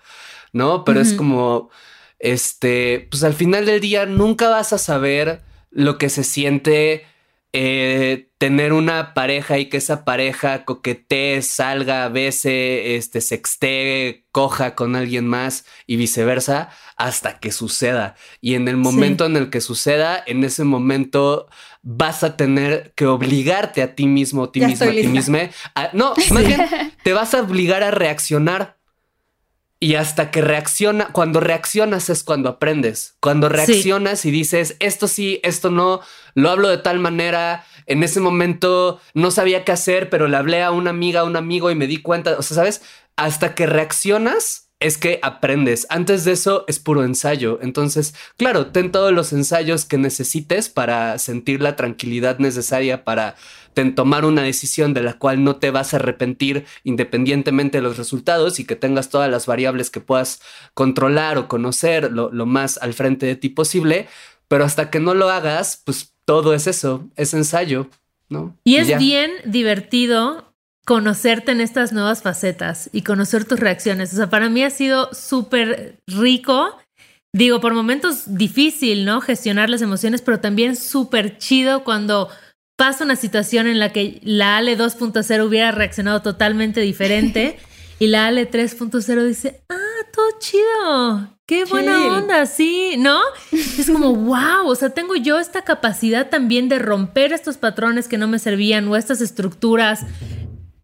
[0.54, 0.86] ¿no?
[0.86, 1.70] Pero es como,
[2.20, 5.42] este, pues al final del día nunca vas a saber
[5.72, 7.06] lo que se siente
[7.54, 14.96] eh, tener una pareja y que esa pareja coquetee, salga, bese, este, sextee, coja con
[14.96, 16.70] alguien más y viceversa
[17.00, 18.16] hasta que suceda.
[18.42, 21.48] Y en el momento en el que suceda, en ese momento
[21.82, 25.40] vas a tener que obligarte a ti mismo, a ti mismo, a ti misma.
[25.94, 26.62] no, más bien
[27.04, 28.78] te vas a obligar a reaccionar
[29.80, 33.16] y hasta que reacciona, cuando reaccionas es cuando aprendes.
[33.22, 36.02] Cuando reaccionas y dices, esto sí, esto no,
[36.36, 40.64] lo hablo de tal manera, en ese momento no sabía qué hacer, pero le hablé
[40.64, 42.82] a una amiga, a un amigo y me di cuenta, o sea, ¿sabes?
[43.16, 45.86] Hasta que reaccionas es que aprendes.
[45.90, 47.60] Antes de eso es puro ensayo.
[47.62, 53.36] Entonces, claro, ten todos los ensayos que necesites para sentir la tranquilidad necesaria para
[53.96, 58.60] tomar una decisión de la cual no te vas a arrepentir independientemente de los resultados
[58.60, 60.42] y que tengas todas las variables que puedas
[60.74, 64.08] controlar o conocer lo, más al frente de ti posible.
[64.50, 67.88] Pero hasta que no lo hagas, pues todo es eso, es ensayo.
[68.28, 68.56] ¿no?
[68.64, 70.49] Y es bien divertido
[70.86, 74.14] conocerte en estas nuevas facetas y conocer tus reacciones.
[74.14, 76.78] O sea, para mí ha sido súper rico.
[77.34, 79.22] Digo, por momentos difícil, ¿no?
[79.22, 82.30] Gestionar las emociones, pero también súper chido cuando
[82.80, 87.60] pasa una situación en la que la Ale 2.0 hubiera reaccionado totalmente diferente
[88.00, 89.76] y la Ale 3.0 dice, ah,
[90.14, 93.20] todo chido, qué buena onda, sí, ¿no?
[93.52, 98.18] Es como, wow, o sea, tengo yo esta capacidad también de romper estos patrones que
[98.18, 100.06] no me servían o estas estructuras,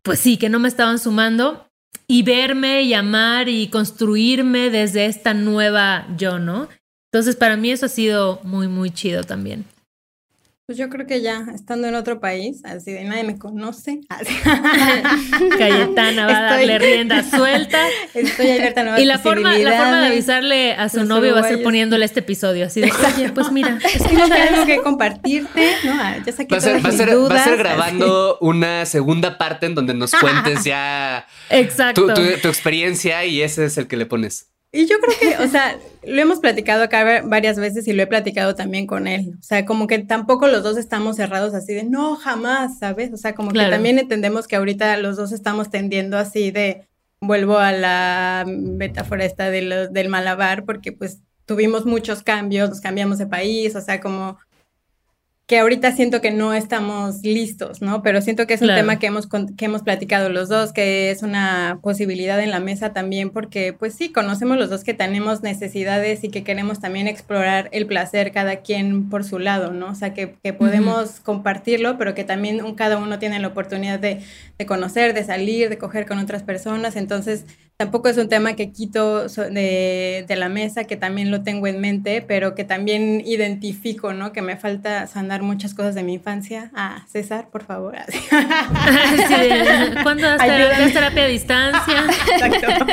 [0.06, 1.68] pues sí, que no me estaban sumando
[2.08, 6.70] y verme y amar y construirme desde esta nueva yo, ¿no?
[7.12, 9.66] Entonces, para mí eso ha sido muy, muy chido también.
[10.68, 14.02] Pues yo creo que ya, estando en otro país, así de nadie me conoce.
[15.60, 17.78] Cayetana va a darle rienda suelta.
[18.16, 21.48] Estoy abierta a Y la forma, la forma de avisarle a su novio va a
[21.50, 22.66] ser poniéndole este episodio.
[22.66, 25.94] Así de, oye, pues mira, es que no algo que compartirte, ¿no?
[25.94, 29.38] Ah, ya saqué va a ser, va a ser, va a ser grabando una segunda
[29.38, 32.12] parte en donde nos cuentes ya Exacto.
[32.12, 34.55] Tu, tu experiencia y ese es el que le pones.
[34.72, 38.08] Y yo creo que, o sea, lo hemos platicado acá varias veces y lo he
[38.08, 39.34] platicado también con él.
[39.40, 43.14] O sea, como que tampoco los dos estamos cerrados así de no, jamás, ¿sabes?
[43.14, 46.88] O sea, como que también entendemos que ahorita los dos estamos tendiendo así de
[47.22, 53.18] vuelvo a la metáfora esta de del malabar, porque pues tuvimos muchos cambios, nos cambiamos
[53.18, 54.38] de país, o sea, como
[55.48, 58.02] que ahorita siento que no estamos listos, ¿no?
[58.02, 61.22] Pero siento que es un tema que hemos, que hemos platicado los dos, que es
[61.22, 66.24] una posibilidad en la mesa también, porque pues sí, conocemos los dos que tenemos necesidades
[66.24, 69.92] y que queremos también explorar el placer cada quien por su lado, ¿no?
[69.92, 74.22] O sea, que, podemos compartirlo, pero que también cada uno tiene la oportunidad de,
[74.58, 76.96] de conocer, de salir, de coger con otras personas.
[76.96, 77.46] Entonces,
[77.78, 81.82] tampoco es un tema que quito de, de, la mesa, que también lo tengo en
[81.82, 84.32] mente, pero que también identifico, ¿no?
[84.32, 86.72] Que me falta sanar muchas cosas de mi infancia.
[86.74, 87.96] Ah, César, por favor.
[90.04, 92.06] ¿Cuándo das terapia a distancia?
[92.34, 92.86] Exacto.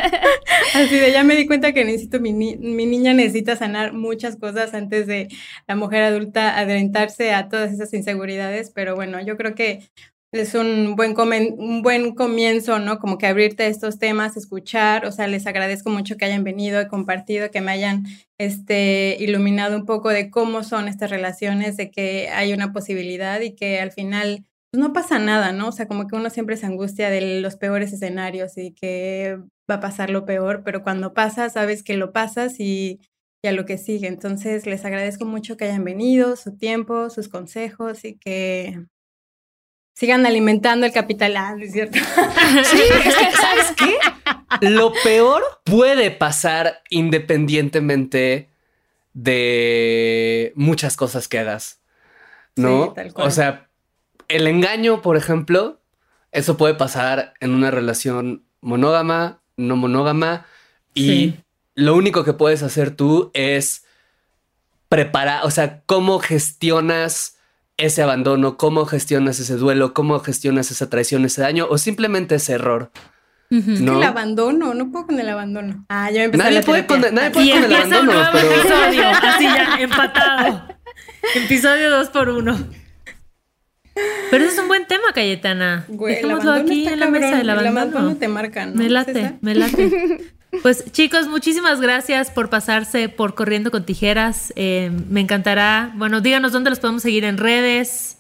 [0.75, 4.75] Así de, ya me di cuenta que necesito, mi, mi niña necesita sanar muchas cosas
[4.75, 5.29] antes de
[5.69, 9.91] la mujer adulta adelantarse a todas esas inseguridades, pero bueno, yo creo que
[10.33, 11.15] es un buen,
[11.59, 12.99] un buen comienzo, ¿no?
[12.99, 16.81] Como que abrirte a estos temas, escuchar, o sea, les agradezco mucho que hayan venido,
[16.81, 18.05] y compartido, que me hayan
[18.39, 23.55] este, iluminado un poco de cómo son estas relaciones, de que hay una posibilidad y
[23.55, 25.69] que al final pues, no pasa nada, ¿no?
[25.69, 29.39] O sea, como que uno siempre se angustia de los peores escenarios y que
[29.71, 33.01] va a pasar lo peor, pero cuando pasa, sabes que lo pasas y,
[33.45, 34.09] y a lo que sigue.
[34.09, 38.87] Entonces, les agradezco mucho que hayan venido, su tiempo, sus consejos y que
[39.95, 41.37] sigan alimentando el capital.
[41.37, 41.99] Ah, ¿es cierto?
[42.65, 43.99] Sí, es que, ¿sabes qué?
[44.69, 48.51] Lo peor puede pasar independientemente
[49.15, 51.81] de muchas cosas que hagas.
[52.55, 52.95] ¿No?
[53.15, 53.69] O sea,
[54.29, 55.81] el engaño, por ejemplo,
[56.33, 60.47] eso puede pasar en una relación monógama, no monógama,
[60.95, 61.35] y
[61.75, 63.85] lo único que puedes hacer tú es
[64.89, 67.39] preparar, o sea, cómo gestionas
[67.77, 72.55] ese abandono, cómo gestionas ese duelo, cómo gestionas esa traición, ese daño o simplemente ese
[72.55, 72.91] error.
[73.51, 73.99] ¿No?
[73.99, 75.85] El abandono, no puedo con el abandono.
[75.91, 78.13] Ah, ya empecé nadie puede con, nadie puede con el abandono.
[78.13, 78.51] Un pero...
[78.51, 80.69] episodio, así ya, empatado.
[81.35, 82.57] episodio dos por uno.
[84.31, 85.85] Pero ese es un buen tema, Cayetana.
[85.89, 87.61] Dejémoslo aquí en la mesa del abandono.
[87.61, 88.75] El abandono te marca, ¿no?
[88.75, 90.33] Me late, me late.
[90.61, 94.53] Pues chicos, muchísimas gracias por pasarse por Corriendo con Tijeras.
[94.55, 95.93] Eh, me encantará.
[95.97, 98.19] Bueno, díganos dónde los podemos seguir en redes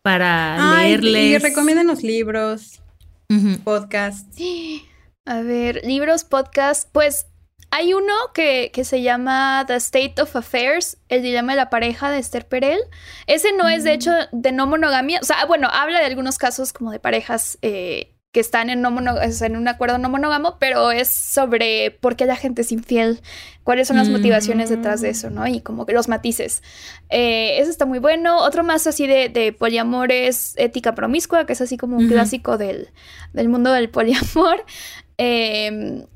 [0.00, 1.22] para leerles.
[1.22, 2.80] Y recomienden los libros,
[3.62, 4.40] podcasts.
[5.26, 6.88] A ver, libros, podcasts.
[6.90, 7.26] Pues
[7.70, 12.10] hay uno que, que, se llama The State of Affairs, el dilema de la pareja
[12.10, 12.80] de Esther Perel.
[13.26, 13.94] Ese no es de mm.
[13.94, 15.20] hecho de no monogamia.
[15.20, 18.88] O sea, bueno, habla de algunos casos como de parejas eh, que están en, no
[18.90, 23.20] en un acuerdo no monógamo, pero es sobre por qué la gente es infiel,
[23.62, 25.46] cuáles son las motivaciones detrás de eso, ¿no?
[25.46, 26.60] Y como que los matices.
[27.10, 28.38] Eh, eso está muy bueno.
[28.38, 32.58] Otro más así de, de poliamor es Ética Promiscua, que es así como un clásico
[32.58, 32.88] del,
[33.32, 34.64] del, mundo del poliamor.
[35.16, 36.06] Em,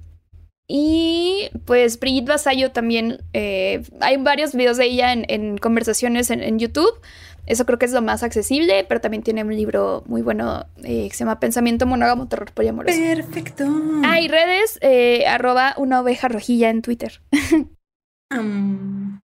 [0.67, 6.43] y pues Brigitte Vasallo también, eh, hay varios videos de ella en, en conversaciones en,
[6.43, 7.01] en YouTube.
[7.49, 11.09] Eso creo que es lo más accesible, pero también tiene un libro muy bueno eh,
[11.09, 12.99] que se llama Pensamiento Monógamo, Terror Poliamoroso.
[12.99, 13.65] Perfecto.
[14.05, 17.23] Ah, y redes, eh, arroba una oveja rojilla en Twitter.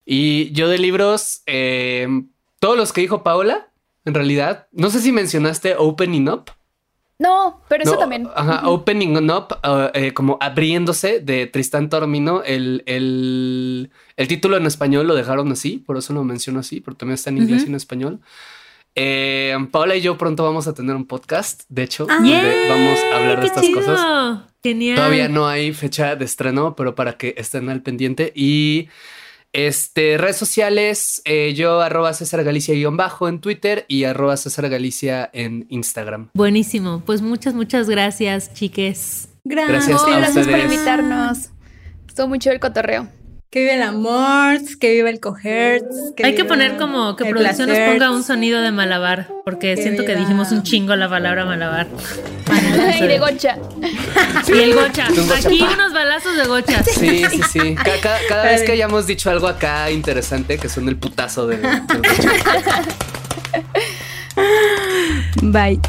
[0.10, 2.08] Y yo de libros, eh,
[2.60, 3.72] todos los que dijo Paola,
[4.06, 6.46] en realidad, no sé si mencionaste Opening Up.
[7.20, 8.28] No, pero eso también.
[8.36, 12.44] Ajá, Opening Up, uh, eh, como abriéndose de Tristán Tormino.
[12.44, 16.96] El, el, el, título en español lo dejaron así, por eso lo menciono así, pero
[16.96, 18.20] también está en inglés y en español.
[18.94, 23.00] Eh, Paola y yo pronto vamos a tener un podcast, de hecho, ah, donde vamos
[23.00, 24.42] a hablar de estas cosas.
[24.62, 24.98] Genial.
[24.98, 28.32] Todavía no hay fecha de estreno, pero para que estén al pendiente.
[28.36, 28.90] Y
[29.58, 34.70] Este, redes sociales, eh, yo arroba César Galicia guion bajo en Twitter y arroba César
[34.70, 36.30] Galicia en Instagram.
[36.36, 39.30] Buenísimo, pues muchas, muchas gracias, chiques.
[39.46, 41.50] Gracias, gracias, a gracias por invitarnos.
[42.08, 43.08] Estuvo mucho el cotorreo.
[43.50, 45.82] Que vive el amor, que vive el coger.
[46.22, 50.16] Hay que poner como que producción nos ponga un sonido de malabar, porque siento que
[50.16, 51.88] dijimos un chingo la palabra malabar.
[53.00, 53.58] y de gocha.
[54.48, 55.08] Y el gocha.
[55.08, 56.84] Aquí unos balazos de gocha.
[56.84, 57.76] Sí, sí, sí.
[58.28, 61.72] Cada, vez que hayamos dicho algo acá interesante, que son el putazo de, de
[65.42, 65.80] Bye.